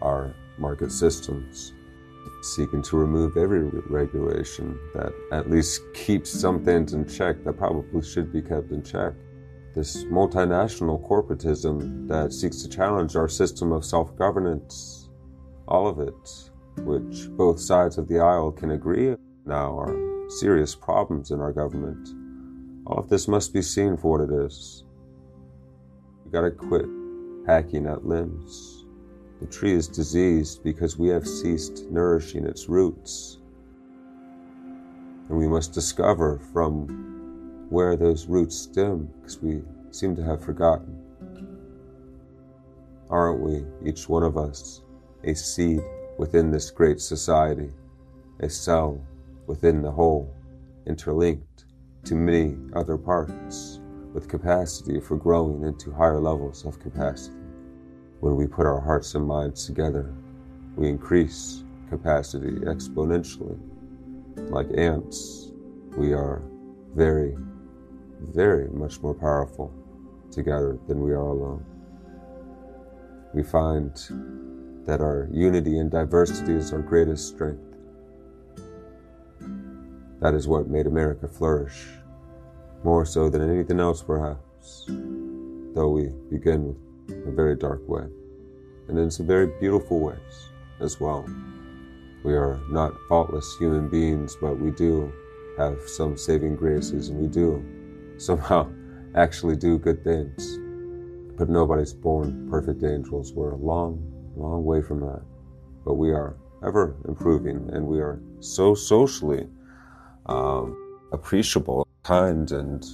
our 0.00 0.34
market 0.58 0.92
systems, 0.92 1.72
seeking 2.42 2.82
to 2.82 2.96
remove 2.96 3.36
every 3.36 3.64
regulation 3.88 4.78
that 4.94 5.12
at 5.32 5.50
least 5.50 5.80
keeps 5.94 6.30
some 6.30 6.64
things 6.64 6.92
in 6.92 7.06
check 7.06 7.42
that 7.44 7.54
probably 7.54 8.02
should 8.02 8.32
be 8.32 8.42
kept 8.42 8.70
in 8.70 8.82
check. 8.82 9.12
This 9.74 10.04
multinational 10.04 11.06
corporatism 11.06 12.08
that 12.08 12.32
seeks 12.32 12.62
to 12.62 12.68
challenge 12.68 13.14
our 13.16 13.28
system 13.28 13.72
of 13.72 13.84
self 13.84 14.16
governance, 14.16 15.10
all 15.68 15.86
of 15.86 15.98
it, 16.00 16.50
which 16.78 17.28
both 17.36 17.60
sides 17.60 17.98
of 17.98 18.08
the 18.08 18.18
aisle 18.18 18.52
can 18.52 18.70
agree 18.72 19.16
now 19.44 19.78
are 19.78 19.96
serious 20.28 20.74
problems 20.74 21.30
in 21.30 21.40
our 21.40 21.52
government. 21.52 22.08
All 22.86 22.98
of 22.98 23.08
this 23.08 23.28
must 23.28 23.52
be 23.52 23.62
seen 23.62 23.96
for 23.96 24.18
what 24.18 24.30
it 24.30 24.44
is. 24.46 24.84
We 26.24 26.30
gotta 26.30 26.50
quit 26.50 26.86
hacking 27.46 27.86
at 27.86 28.06
limbs. 28.06 28.84
The 29.40 29.46
tree 29.46 29.72
is 29.72 29.88
diseased 29.88 30.64
because 30.64 30.98
we 30.98 31.08
have 31.08 31.26
ceased 31.26 31.84
nourishing 31.90 32.44
its 32.46 32.68
roots. 32.68 33.38
And 35.28 35.38
we 35.38 35.48
must 35.48 35.72
discover 35.72 36.38
from 36.52 37.66
where 37.68 37.96
those 37.96 38.26
roots 38.26 38.56
stem 38.56 39.08
because 39.20 39.42
we 39.42 39.62
seem 39.90 40.16
to 40.16 40.22
have 40.22 40.44
forgotten. 40.44 41.02
Aren't 43.10 43.40
we, 43.40 43.64
each 43.88 44.08
one 44.08 44.22
of 44.22 44.36
us, 44.36 44.82
a 45.24 45.34
seed 45.34 45.80
within 46.18 46.50
this 46.50 46.70
great 46.70 47.00
society, 47.00 47.70
a 48.40 48.48
cell 48.48 49.00
within 49.46 49.82
the 49.82 49.90
whole, 49.90 50.34
interlinked 50.86 51.64
to 52.04 52.14
many 52.14 52.56
other 52.74 52.96
parts, 52.96 53.80
with 54.12 54.28
capacity 54.28 54.98
for 54.98 55.16
growing 55.16 55.64
into 55.64 55.92
higher 55.92 56.20
levels 56.20 56.64
of 56.64 56.80
capacity? 56.80 57.36
When 58.20 58.36
we 58.36 58.46
put 58.46 58.66
our 58.66 58.80
hearts 58.80 59.14
and 59.14 59.26
minds 59.26 59.66
together, 59.66 60.14
we 60.74 60.88
increase 60.88 61.64
capacity 61.90 62.52
exponentially. 62.60 63.58
Like 64.50 64.68
ants, 64.76 65.52
we 65.96 66.12
are 66.12 66.42
very, 66.94 67.36
very 68.20 68.68
much 68.68 69.00
more 69.00 69.14
powerful 69.14 69.72
together 70.30 70.78
than 70.88 71.02
we 71.02 71.12
are 71.12 71.28
alone. 71.28 71.64
We 73.34 73.42
find 73.42 73.96
that 74.86 75.00
our 75.00 75.28
unity 75.32 75.78
and 75.78 75.90
diversity 75.90 76.52
is 76.52 76.72
our 76.72 76.80
greatest 76.80 77.28
strength. 77.28 77.60
That 80.20 80.32
is 80.32 80.48
what 80.48 80.68
made 80.68 80.86
America 80.86 81.28
flourish, 81.28 81.86
more 82.84 83.04
so 83.04 83.28
than 83.28 83.42
anything 83.42 83.80
else, 83.80 84.02
perhaps, 84.02 84.84
though 84.86 85.90
we 85.90 86.08
begin 86.30 86.74
with 87.08 87.28
a 87.28 87.32
very 87.32 87.56
dark 87.56 87.86
way, 87.88 88.06
and 88.88 88.98
in 88.98 89.10
some 89.10 89.26
very 89.26 89.48
beautiful 89.60 90.00
ways 90.00 90.50
as 90.80 91.00
well. 91.00 91.28
We 92.24 92.34
are 92.34 92.60
not 92.70 92.94
faultless 93.08 93.56
human 93.58 93.88
beings, 93.88 94.36
but 94.40 94.58
we 94.58 94.70
do 94.70 95.12
have 95.58 95.80
some 95.86 96.16
saving 96.16 96.56
graces, 96.56 97.08
and 97.08 97.20
we 97.20 97.26
do 97.26 97.64
somehow 98.18 98.70
actually 99.14 99.56
do 99.56 99.78
good 99.78 100.02
things. 100.02 100.58
But 101.36 101.48
nobody's 101.48 101.92
born 101.92 102.48
perfect 102.50 102.82
angels. 102.82 103.32
We're 103.32 103.52
a 103.52 103.56
long, 103.56 104.15
long 104.40 104.64
way 104.64 104.82
from 104.82 105.00
that. 105.00 105.22
But 105.84 105.94
we 105.94 106.10
are 106.10 106.36
ever 106.64 106.96
improving, 107.06 107.70
and 107.72 107.86
we 107.86 108.00
are 108.00 108.20
so 108.40 108.74
socially 108.74 109.46
um, 110.26 110.76
appreciable, 111.12 111.86
kind, 112.02 112.50
and 112.50 112.84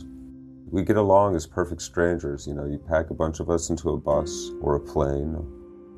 we 0.70 0.82
get 0.82 0.96
along 0.96 1.36
as 1.36 1.46
perfect 1.46 1.82
strangers. 1.82 2.46
You 2.46 2.54
know, 2.54 2.66
you 2.66 2.78
pack 2.78 3.10
a 3.10 3.14
bunch 3.14 3.40
of 3.40 3.50
us 3.50 3.70
into 3.70 3.90
a 3.90 3.96
bus 3.96 4.50
or 4.60 4.76
a 4.76 4.80
plane, 4.80 5.34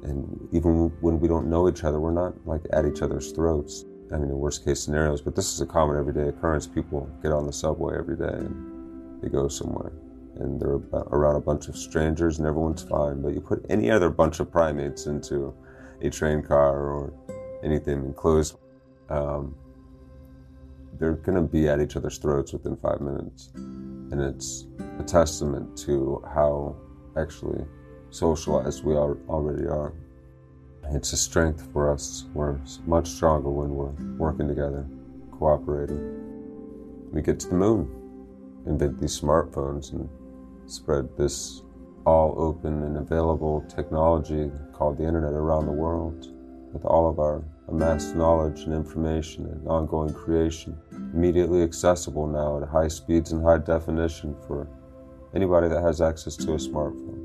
and 0.02 0.48
even 0.52 0.92
when 1.00 1.18
we 1.18 1.28
don't 1.28 1.48
know 1.48 1.68
each 1.68 1.84
other, 1.84 2.00
we're 2.00 2.12
not 2.12 2.34
like 2.46 2.62
at 2.72 2.84
each 2.84 3.02
other's 3.02 3.32
throats. 3.32 3.84
I 4.12 4.18
mean, 4.18 4.28
in 4.28 4.38
worst 4.38 4.64
case 4.64 4.80
scenarios, 4.80 5.22
but 5.22 5.34
this 5.34 5.52
is 5.52 5.60
a 5.60 5.66
common 5.66 5.96
everyday 5.96 6.28
occurrence. 6.28 6.66
People 6.66 7.08
get 7.22 7.32
on 7.32 7.46
the 7.46 7.52
subway 7.52 7.96
every 7.98 8.16
day 8.16 8.24
and 8.24 9.22
they 9.22 9.28
go 9.28 9.48
somewhere 9.48 9.92
and 10.36 10.60
they're 10.60 10.80
around 11.10 11.36
a 11.36 11.40
bunch 11.40 11.68
of 11.68 11.76
strangers 11.76 12.38
and 12.38 12.46
everyone's 12.46 12.82
fine. 12.82 13.22
But 13.22 13.34
you 13.34 13.40
put 13.40 13.64
any 13.68 13.90
other 13.90 14.10
bunch 14.10 14.40
of 14.40 14.50
primates 14.50 15.06
into 15.06 15.54
a 16.02 16.10
train 16.10 16.42
car 16.42 16.90
or 16.90 17.12
anything 17.62 18.04
enclosed, 18.04 18.56
um, 19.08 19.54
they're 20.98 21.14
going 21.14 21.36
to 21.36 21.42
be 21.42 21.68
at 21.68 21.80
each 21.80 21.96
other's 21.96 22.18
throats 22.18 22.52
within 22.52 22.76
five 22.76 23.00
minutes. 23.00 23.50
And 23.54 24.20
it's 24.20 24.66
a 24.98 25.02
testament 25.02 25.76
to 25.78 26.22
how 26.34 26.76
actually 27.16 27.64
socialized 28.10 28.84
we 28.84 28.94
are, 28.94 29.16
already 29.28 29.66
are. 29.66 29.92
It's 30.90 31.12
a 31.12 31.16
strength 31.16 31.66
for 31.72 31.92
us. 31.92 32.26
We're 32.34 32.58
much 32.86 33.08
stronger 33.08 33.50
when 33.50 33.70
we're 33.70 33.94
working 34.18 34.46
together, 34.46 34.86
cooperating. 35.32 37.10
We 37.10 37.22
get 37.22 37.40
to 37.40 37.48
the 37.48 37.54
moon, 37.54 37.88
invent 38.66 39.00
these 39.00 39.18
smartphones, 39.18 39.92
and 39.92 40.08
spread 40.66 41.08
this 41.16 41.62
all 42.06 42.34
open 42.36 42.82
and 42.82 42.96
available 42.98 43.64
technology 43.68 44.50
called 44.72 44.98
the 44.98 45.04
internet 45.04 45.32
around 45.32 45.66
the 45.66 45.72
world 45.72 46.28
with 46.72 46.84
all 46.84 47.08
of 47.08 47.18
our 47.18 47.42
amassed 47.68 48.14
knowledge 48.14 48.62
and 48.62 48.74
information 48.74 49.46
and 49.46 49.66
ongoing 49.66 50.12
creation 50.12 50.76
immediately 51.14 51.62
accessible 51.62 52.26
now 52.26 52.60
at 52.60 52.68
high 52.68 52.88
speeds 52.88 53.32
and 53.32 53.42
high 53.42 53.58
definition 53.58 54.36
for 54.46 54.68
anybody 55.34 55.68
that 55.68 55.82
has 55.82 56.00
access 56.00 56.36
to 56.36 56.52
a 56.52 56.56
smartphone. 56.56 57.20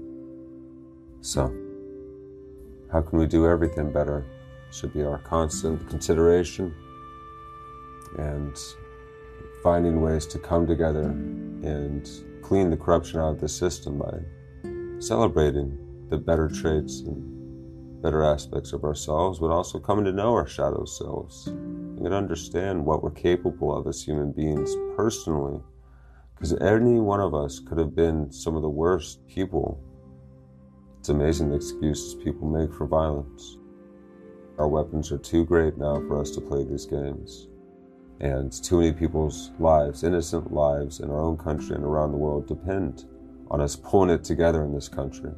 So, 1.22 1.54
how 2.92 3.02
can 3.02 3.20
we 3.20 3.28
do 3.28 3.48
everything 3.48 3.92
better? 3.92 4.26
Should 4.72 4.94
be 4.94 5.04
our 5.04 5.18
constant 5.20 5.90
consideration 5.90 6.74
and 8.18 8.56
finding 9.64 10.02
ways 10.02 10.26
to 10.28 10.40
come 10.40 10.66
together 10.66 11.04
and 11.04 12.08
clean 12.50 12.72
the 12.72 12.78
corruption 12.78 13.20
out 13.20 13.34
of 13.34 13.40
the 13.40 13.48
system 13.48 14.00
by 14.00 14.12
celebrating 14.98 15.78
the 16.10 16.18
better 16.18 16.48
traits 16.48 17.02
and 17.02 18.02
better 18.02 18.24
aspects 18.24 18.74
of 18.74 18.84
ourselves, 18.84 19.38
but 19.38 19.52
also 19.52 19.78
coming 19.78 20.04
to 20.04 20.12
know 20.12 20.34
our 20.34 20.48
shadow 20.48 20.84
selves 20.84 21.46
and 21.46 22.12
understand 22.12 22.84
what 22.84 23.04
we're 23.04 23.12
capable 23.12 23.78
of 23.78 23.86
as 23.86 24.02
human 24.02 24.32
beings 24.32 24.76
personally. 24.96 25.62
Because 26.34 26.54
any 26.54 27.00
one 27.00 27.20
of 27.20 27.36
us 27.36 27.60
could 27.60 27.78
have 27.78 27.96
been 27.96 28.32
some 28.32 28.56
of 28.56 28.64
the 28.64 28.70
worst 28.70 29.28
people. 29.28 29.80
It's 30.98 31.10
amazing 31.10 31.50
the 31.50 31.56
excuses 31.56 32.16
people 32.16 32.48
make 32.48 32.74
for 32.74 32.88
violence. 32.88 33.60
Our 34.58 34.68
weapons 34.68 35.12
are 35.12 35.20
too 35.20 35.46
great 35.46 35.78
now 35.78 35.98
for 36.08 36.20
us 36.20 36.32
to 36.32 36.42
play 36.42 36.64
these 36.64 36.88
games. 36.88 37.49
And 38.22 38.52
too 38.52 38.80
many 38.80 38.92
people's 38.92 39.52
lives, 39.60 40.04
innocent 40.04 40.52
lives 40.52 41.00
in 41.00 41.10
our 41.10 41.20
own 41.20 41.38
country 41.38 41.76
and 41.76 41.86
around 41.86 42.12
the 42.12 42.18
world, 42.18 42.48
depend 42.48 43.06
on 43.50 43.62
us 43.62 43.76
pulling 43.76 44.10
it 44.10 44.24
together 44.24 44.64
in 44.64 44.74
this 44.74 44.90
country. 44.90 45.32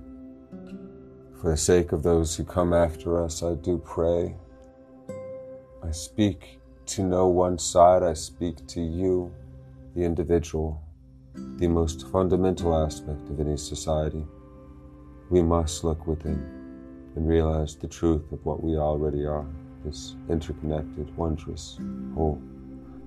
For 1.39 1.51
the 1.51 1.57
sake 1.57 1.91
of 1.91 2.03
those 2.03 2.35
who 2.35 2.43
come 2.43 2.73
after 2.73 3.23
us, 3.23 3.43
I 3.43 3.53
do 3.55 3.77
pray. 3.77 4.35
I 5.83 5.91
speak 5.91 6.59
to 6.87 7.03
no 7.03 7.27
one 7.27 7.57
side, 7.57 8.03
I 8.03 8.13
speak 8.13 8.65
to 8.67 8.81
you, 8.81 9.31
the 9.95 10.03
individual, 10.03 10.81
the 11.57 11.67
most 11.67 12.07
fundamental 12.09 12.75
aspect 12.75 13.29
of 13.29 13.39
any 13.39 13.57
society. 13.57 14.25
We 15.29 15.41
must 15.41 15.83
look 15.83 16.07
within 16.07 16.61
and 17.15 17.27
realize 17.27 17.75
the 17.75 17.87
truth 17.87 18.31
of 18.31 18.43
what 18.45 18.63
we 18.63 18.77
already 18.77 19.25
are 19.25 19.45
this 19.83 20.15
interconnected, 20.29 21.15
wondrous 21.17 21.79
whole 22.13 22.41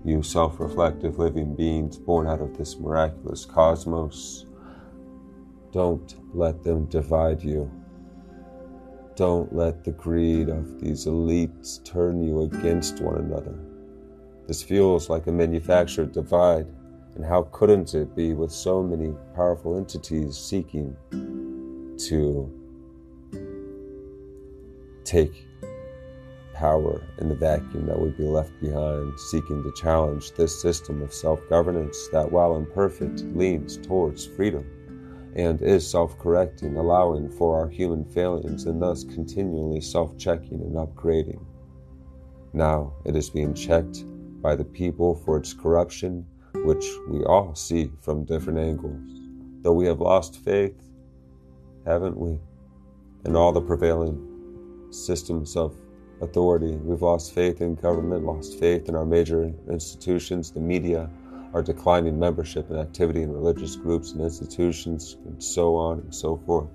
you 0.05 0.22
self 0.22 0.61
reflective 0.61 1.18
living 1.18 1.55
beings 1.55 1.98
born 1.98 2.26
out 2.26 2.40
of 2.40 2.57
this 2.57 2.78
miraculous 2.78 3.44
cosmos. 3.44 4.44
Don't 5.72 6.14
let 6.34 6.62
them 6.62 6.84
divide 6.86 7.42
you. 7.42 7.70
Don't 9.16 9.55
let 9.55 9.82
the 9.82 9.92
greed 9.92 10.48
of 10.48 10.80
these 10.80 11.07
elites 11.07 11.82
turn 11.84 12.22
you 12.22 12.42
against 12.42 13.00
one 13.00 13.16
another. 13.16 13.59
This 14.46 14.62
feels 14.62 15.09
like 15.09 15.26
a 15.26 15.32
manufactured 15.32 16.12
divide, 16.12 16.66
and 17.14 17.24
how 17.24 17.44
couldn't 17.52 17.94
it 17.94 18.14
be 18.14 18.34
with 18.34 18.52
so 18.52 18.82
many 18.82 19.14
powerful 19.34 19.78
entities 19.78 20.36
seeking 20.36 20.94
to 21.96 22.52
take 25.05 25.46
power 26.55 27.02
in 27.18 27.28
the 27.28 27.34
vacuum 27.34 27.86
that 27.86 27.98
would 27.98 28.16
be 28.16 28.24
left 28.24 28.59
behind, 28.61 29.18
seeking 29.18 29.62
to 29.62 29.72
challenge 29.72 30.32
this 30.32 30.61
system 30.61 31.02
of 31.02 31.12
self 31.12 31.40
governance 31.48 32.09
that, 32.12 32.30
while 32.30 32.57
imperfect, 32.57 33.20
leans 33.34 33.76
towards 33.76 34.26
freedom 34.26 34.64
and 35.36 35.61
is 35.62 35.88
self 35.88 36.18
correcting, 36.18 36.76
allowing 36.76 37.28
for 37.28 37.59
our 37.59 37.68
human 37.68 38.05
failings 38.05 38.66
and 38.66 38.80
thus 38.80 39.05
continually 39.05 39.80
self 39.80 40.16
checking 40.16 40.61
and 40.61 40.74
upgrading. 40.76 41.44
Now 42.52 42.92
it 43.05 43.16
is 43.16 43.30
being 43.30 43.55
checked 43.55 44.05
by 44.40 44.55
the 44.55 44.64
people 44.64 45.16
for 45.24 45.36
its 45.36 45.52
corruption, 45.52 46.24
which 46.55 46.84
we 47.09 47.24
all 47.24 47.55
see 47.55 47.90
from 48.00 48.24
different 48.24 48.59
angles. 48.59 49.00
Though 49.62 49.72
we 49.72 49.86
have 49.86 50.00
lost 50.00 50.44
faith, 50.44 50.80
haven't 51.84 52.16
we, 52.16 52.38
in 53.24 53.34
all 53.34 53.52
the 53.52 53.61
prevailing 53.61 54.88
systems 54.90 55.57
of 55.57 55.74
authority. 56.20 56.76
We've 56.76 57.02
lost 57.02 57.34
faith 57.34 57.60
in 57.60 57.74
government, 57.74 58.24
lost 58.24 58.58
faith 58.58 58.88
in 58.88 58.94
our 58.94 59.04
major 59.04 59.52
institutions, 59.68 60.50
the 60.50 60.60
media, 60.60 61.10
our 61.52 61.62
declining 61.62 62.18
membership 62.18 62.70
and 62.70 62.78
activity 62.78 63.22
in 63.22 63.32
religious 63.32 63.76
groups 63.76 64.12
and 64.12 64.20
institutions, 64.20 65.16
and 65.24 65.42
so 65.42 65.76
on 65.76 66.00
and 66.00 66.14
so 66.14 66.36
forth. 66.46 66.68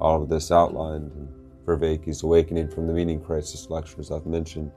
All 0.00 0.22
of 0.22 0.28
this 0.28 0.50
outlined 0.50 1.10
in 1.12 1.28
Vervaeke's 1.64 2.22
Awakening 2.22 2.68
from 2.68 2.86
the 2.86 2.92
Meaning 2.92 3.20
Crisis 3.20 3.68
lectures 3.70 4.10
I've 4.10 4.26
mentioned. 4.26 4.70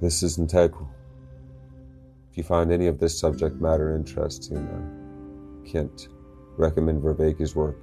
This 0.00 0.22
is 0.22 0.38
integral. 0.38 0.90
If 2.30 2.38
you 2.38 2.42
find 2.42 2.72
any 2.72 2.88
of 2.88 2.98
this 2.98 3.18
subject 3.18 3.60
matter 3.60 3.94
interesting, 3.94 4.58
I 4.58 5.68
can't 5.68 6.08
recommend 6.56 7.02
Vervaeke's 7.02 7.56
work 7.56 7.80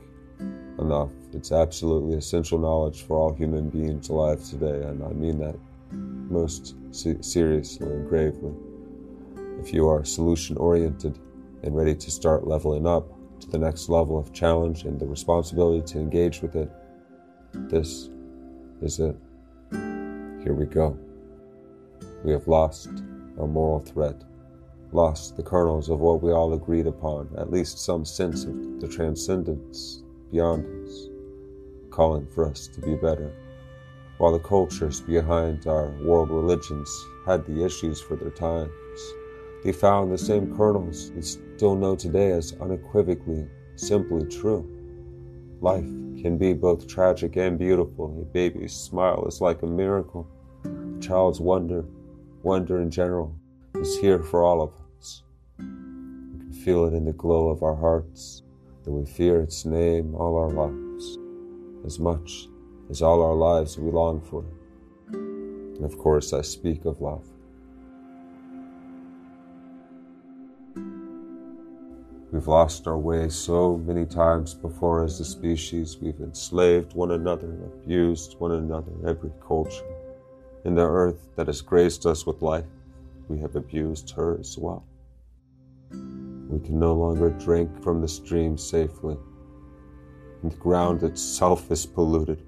enough. 0.82 1.10
It's 1.34 1.52
absolutely 1.52 2.18
essential 2.18 2.60
knowledge 2.60 3.04
for 3.04 3.18
all 3.18 3.34
human 3.34 3.70
beings 3.70 4.10
alive 4.10 4.44
today, 4.44 4.84
and 4.84 5.04
I 5.04 5.10
mean 5.10 5.40
that 5.40 5.56
most 5.92 6.76
seriously 6.92 7.88
and 7.88 8.08
gravely. 8.10 8.54
If 9.60 9.74
you 9.74 9.88
are 9.88 10.04
solution 10.04 10.58
oriented 10.58 11.20
and 11.64 11.76
ready 11.76 11.96
to 11.96 12.12
start 12.12 12.48
leveling 12.48 12.88
up 12.88 13.08
to 13.42 13.50
the 13.50 13.58
next 13.58 13.90
level 13.90 14.18
of 14.18 14.34
challenge 14.34 14.84
and 14.84 15.00
the 15.00 15.06
responsibility 15.06 15.86
to 15.94 16.00
engage 16.00 16.42
with 16.42 16.56
it, 16.56 16.70
this 17.54 18.10
is 18.82 19.00
it. 19.00 19.16
Here 19.72 20.54
we 20.54 20.66
go. 20.66 20.98
We 22.24 22.32
have 22.32 22.48
lost 22.48 22.90
our 23.40 23.48
moral 23.48 23.80
thread, 23.80 24.24
lost 24.92 25.38
the 25.38 25.44
kernels 25.44 25.90
of 25.90 26.00
what 26.00 26.22
we 26.22 26.32
all 26.32 26.54
agreed 26.54 26.88
upon, 26.88 27.30
at 27.38 27.52
least 27.52 27.80
some 27.80 28.06
sense 28.06 28.46
of 28.46 28.82
the 28.82 28.88
transcendence 28.88 30.04
beyond 30.32 30.66
us, 30.88 31.10
calling 31.90 32.26
for 32.26 32.48
us 32.48 32.68
to 32.68 32.82
be 32.82 32.96
better. 32.96 33.32
While 34.18 34.32
the 34.32 34.40
cultures 34.40 35.02
behind 35.02 35.68
our 35.68 35.90
world 36.04 36.30
religions 36.30 36.90
had 37.26 37.46
the 37.46 37.66
issues 37.66 38.00
for 38.00 38.16
their 38.16 38.30
times, 38.30 38.72
they 39.64 39.72
found 39.72 40.12
the 40.12 40.18
same 40.18 40.56
kernels 40.56 41.12
we 41.16 41.22
still 41.22 41.76
know 41.76 41.96
today 41.96 42.32
as 42.32 42.54
unequivocally, 42.62 43.48
simply 43.76 44.26
true. 44.28 44.68
Life 45.60 45.90
can 46.22 46.38
be 46.38 46.54
both 46.54 46.88
tragic 46.88 47.36
and 47.36 47.60
beautiful. 47.60 48.22
A 48.22 48.26
baby's 48.26 48.74
smile 48.74 49.26
is 49.28 49.42
like 49.42 49.62
a 49.62 49.68
miracle. 49.68 50.28
A 50.66 51.00
child's 51.00 51.40
wonder, 51.40 51.86
wonder 52.42 52.82
in 52.82 52.90
general, 52.90 53.36
is 53.76 53.98
here 54.00 54.24
for 54.24 54.44
all 54.44 54.62
of 54.62 54.72
us. 54.98 55.24
We 55.60 56.40
can 56.40 56.52
feel 56.52 56.86
it 56.86 56.94
in 56.94 57.06
the 57.06 57.14
glow 57.14 57.50
of 57.50 57.62
our 57.64 57.76
hearts 57.76 58.44
that 58.84 58.92
we 58.92 59.06
fear 59.06 59.42
its 59.42 59.66
name 59.66 60.16
all 60.16 60.38
our 60.38 60.50
lives, 60.50 61.18
as 61.86 62.00
much 62.00 62.48
as 62.90 63.02
all 63.02 63.22
our 63.22 63.36
lives 63.36 63.78
we 63.78 63.92
long 63.92 64.22
for 64.22 64.44
it. 64.44 65.16
And 65.16 65.86
of 65.86 65.98
course, 65.98 66.34
I 66.34 66.42
speak 66.42 66.86
of 66.86 67.02
love. 67.02 67.26
We've 72.32 72.48
lost 72.48 72.88
our 72.88 72.98
way 72.98 73.28
so 73.28 73.78
many 73.78 74.06
times 74.06 74.54
before 74.54 75.04
as 75.04 75.20
a 75.20 75.26
species. 75.26 75.98
We've 76.02 76.20
enslaved 76.22 76.94
one 76.94 77.12
another, 77.12 77.58
abused 77.66 78.40
one 78.40 78.54
another, 78.54 78.92
every 79.06 79.32
culture. 79.46 79.84
In 80.64 80.76
the 80.76 80.88
earth 80.88 81.28
that 81.36 81.48
has 81.48 81.62
graced 81.62 82.06
us 82.06 82.26
with 82.26 82.42
life, 82.42 82.66
we 83.28 83.40
have 83.40 83.56
abused 83.56 84.12
her 84.12 84.40
as 84.40 84.58
well. 84.58 84.86
We 86.52 86.60
can 86.60 86.78
no 86.78 86.94
longer 86.94 87.30
drink 87.30 87.82
from 87.82 88.02
the 88.02 88.08
stream 88.10 88.58
safely. 88.58 89.18
And 90.42 90.52
the 90.52 90.58
ground 90.58 91.02
itself 91.04 91.72
is 91.72 91.86
polluted 91.86 92.44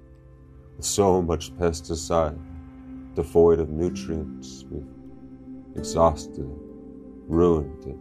with 0.76 0.84
so 0.84 1.22
much 1.22 1.56
pesticide, 1.56 2.38
devoid 3.14 3.60
of 3.60 3.70
nutrients. 3.70 4.64
We've 4.70 4.86
exhausted 5.74 6.40
it, 6.44 6.58
ruined 7.26 7.86
it, 7.86 7.96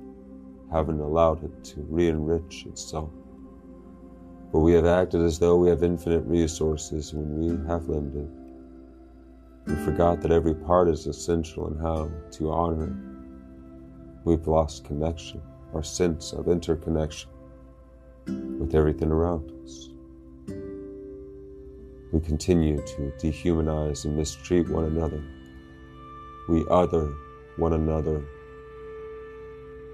haven't 0.73 0.99
allowed 0.99 1.43
it 1.43 1.63
to 1.65 1.81
re 1.87 2.09
enrich 2.09 2.65
itself. 2.65 3.09
But 4.51 4.59
we 4.59 4.73
have 4.73 4.85
acted 4.85 5.21
as 5.21 5.39
though 5.39 5.55
we 5.55 5.69
have 5.69 5.83
infinite 5.83 6.25
resources 6.25 7.13
when 7.13 7.39
we 7.39 7.67
have 7.67 7.87
limited. 7.87 8.29
We 9.67 9.75
forgot 9.85 10.19
that 10.21 10.31
every 10.31 10.53
part 10.53 10.89
is 10.89 11.07
essential 11.07 11.67
and 11.67 11.79
how 11.79 12.11
to 12.31 12.51
honor 12.51 12.87
it. 12.87 12.93
We've 14.25 14.47
lost 14.47 14.83
connection, 14.83 15.41
our 15.74 15.84
sense 15.84 16.34
of 16.34 16.47
interconnection 16.47 17.30
with 18.59 18.76
everything 18.76 19.11
around 19.11 19.51
us. 19.63 19.89
We 22.11 22.19
continue 22.19 22.78
to 22.78 23.11
dehumanize 23.17 24.05
and 24.05 24.15
mistreat 24.15 24.69
one 24.69 24.86
another. 24.86 25.24
We 26.47 26.65
other 26.69 27.13
one 27.57 27.74
another 27.74 28.24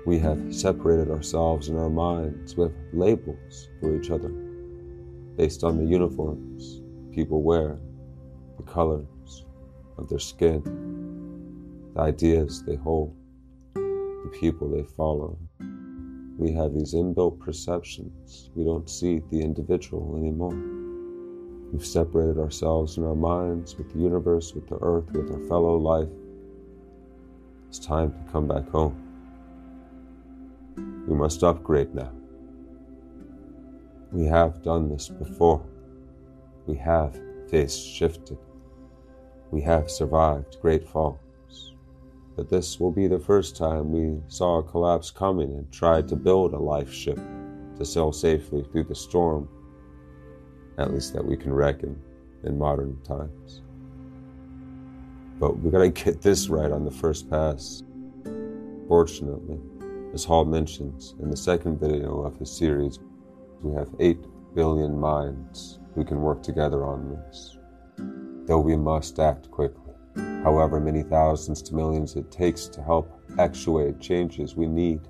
we 0.06 0.18
have 0.18 0.40
separated 0.54 1.12
ourselves 1.12 1.70
in 1.70 1.78
our 1.78 1.90
minds 1.90 2.56
with 2.56 2.72
labels 2.94 3.70
for 3.80 3.96
each 3.96 4.10
other 4.10 4.30
based 5.36 5.64
on 5.64 5.78
the 5.78 5.86
uniforms 5.86 6.82
people 7.14 7.44
wear, 7.44 7.78
the 8.58 8.64
colors 8.64 9.46
of 9.98 10.08
their 10.10 10.20
skin, 10.20 10.64
the 11.94 12.02
ideas 12.02 12.64
they 12.64 12.76
hold, 12.76 13.16
the 13.76 14.32
people 14.40 14.70
they 14.70 14.84
follow. 14.84 15.38
We 16.40 16.54
have 16.54 16.74
these 16.74 16.94
inbuilt 16.94 17.38
perceptions. 17.38 18.50
We 18.56 18.64
don't 18.64 18.90
see 18.90 19.22
the 19.30 19.42
individual 19.42 20.16
anymore. 20.16 20.56
We've 21.70 21.86
separated 21.86 22.38
ourselves 22.38 22.96
in 22.98 23.04
our 23.04 23.14
minds 23.14 23.78
with 23.78 23.92
the 23.92 24.00
universe, 24.00 24.54
with 24.54 24.66
the 24.70 24.78
earth, 24.82 25.12
with 25.12 25.30
our 25.34 25.48
fellow 25.50 25.76
life. 25.76 26.08
It's 27.68 27.78
time 27.78 28.14
to 28.14 28.32
come 28.32 28.48
back 28.48 28.70
home. 28.70 28.96
We 31.10 31.14
must 31.14 31.44
upgrade 31.44 31.94
now. 31.94 32.14
We 34.14 34.26
have 34.26 34.64
done 34.64 34.88
this 34.88 35.10
before. 35.10 35.62
We 36.68 36.78
have 36.78 37.20
faced 37.50 37.86
shifted. 37.86 38.38
We 39.52 39.60
have 39.64 39.92
survived 39.92 40.58
great 40.62 40.88
falls. 40.88 41.20
But 42.40 42.48
this 42.48 42.80
will 42.80 42.94
be 42.94 43.10
the 43.10 43.20
first 43.20 43.58
time 43.58 43.92
we 43.92 44.18
saw 44.30 44.60
a 44.60 44.64
collapse 44.64 45.12
coming 45.12 45.52
and 45.52 45.70
tried 45.74 46.08
to 46.08 46.16
build 46.16 46.54
a 46.54 46.58
life 46.58 46.90
ship 46.90 47.20
to 47.78 47.84
sail 47.84 48.14
safely 48.14 48.64
through 48.64 48.86
the 48.86 48.96
storm, 48.96 49.50
at 50.78 50.94
least 50.94 51.12
that 51.16 51.26
we 51.26 51.36
can 51.36 51.52
reckon 51.52 52.02
in 52.46 52.58
modern 52.58 52.98
times. 53.02 53.62
But 55.38 55.60
we 55.60 55.70
gotta 55.70 55.90
get 55.90 56.22
this 56.22 56.48
right 56.48 56.72
on 56.72 56.86
the 56.86 56.92
first 56.92 57.30
pass. 57.30 57.84
Fortunately, 58.88 59.60
as 60.14 60.24
Hall 60.24 60.46
mentions 60.46 61.16
in 61.22 61.30
the 61.30 61.36
second 61.36 61.78
video 61.78 62.22
of 62.22 62.38
his 62.38 62.50
series, 62.50 63.00
we 63.62 63.76
have 63.76 63.90
8 64.00 64.56
billion 64.56 64.98
minds 64.98 65.80
who 65.94 66.06
can 66.06 66.22
work 66.22 66.42
together 66.42 66.86
on 66.86 67.10
this. 67.10 67.58
Though 68.46 68.62
we 68.62 68.78
must 68.78 69.20
act 69.20 69.52
quickly, 69.52 69.89
however 70.44 70.80
many 70.80 71.04
thousands 71.04 71.62
to 71.62 71.76
millions 71.76 72.16
it 72.16 72.32
takes 72.32 72.68
to 72.68 72.82
help 72.82 73.20
actuate 73.38 74.00
changes 74.00 74.56
we 74.56 74.68
need 74.68 75.02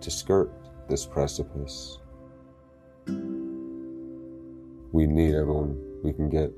to 0.00 0.10
skirt 0.10 0.50
this 0.88 1.06
precipice. 1.06 1.98
We 4.92 5.06
need 5.06 5.34
everyone 5.34 5.78
we 6.02 6.12
can 6.12 6.28
get 6.28 6.52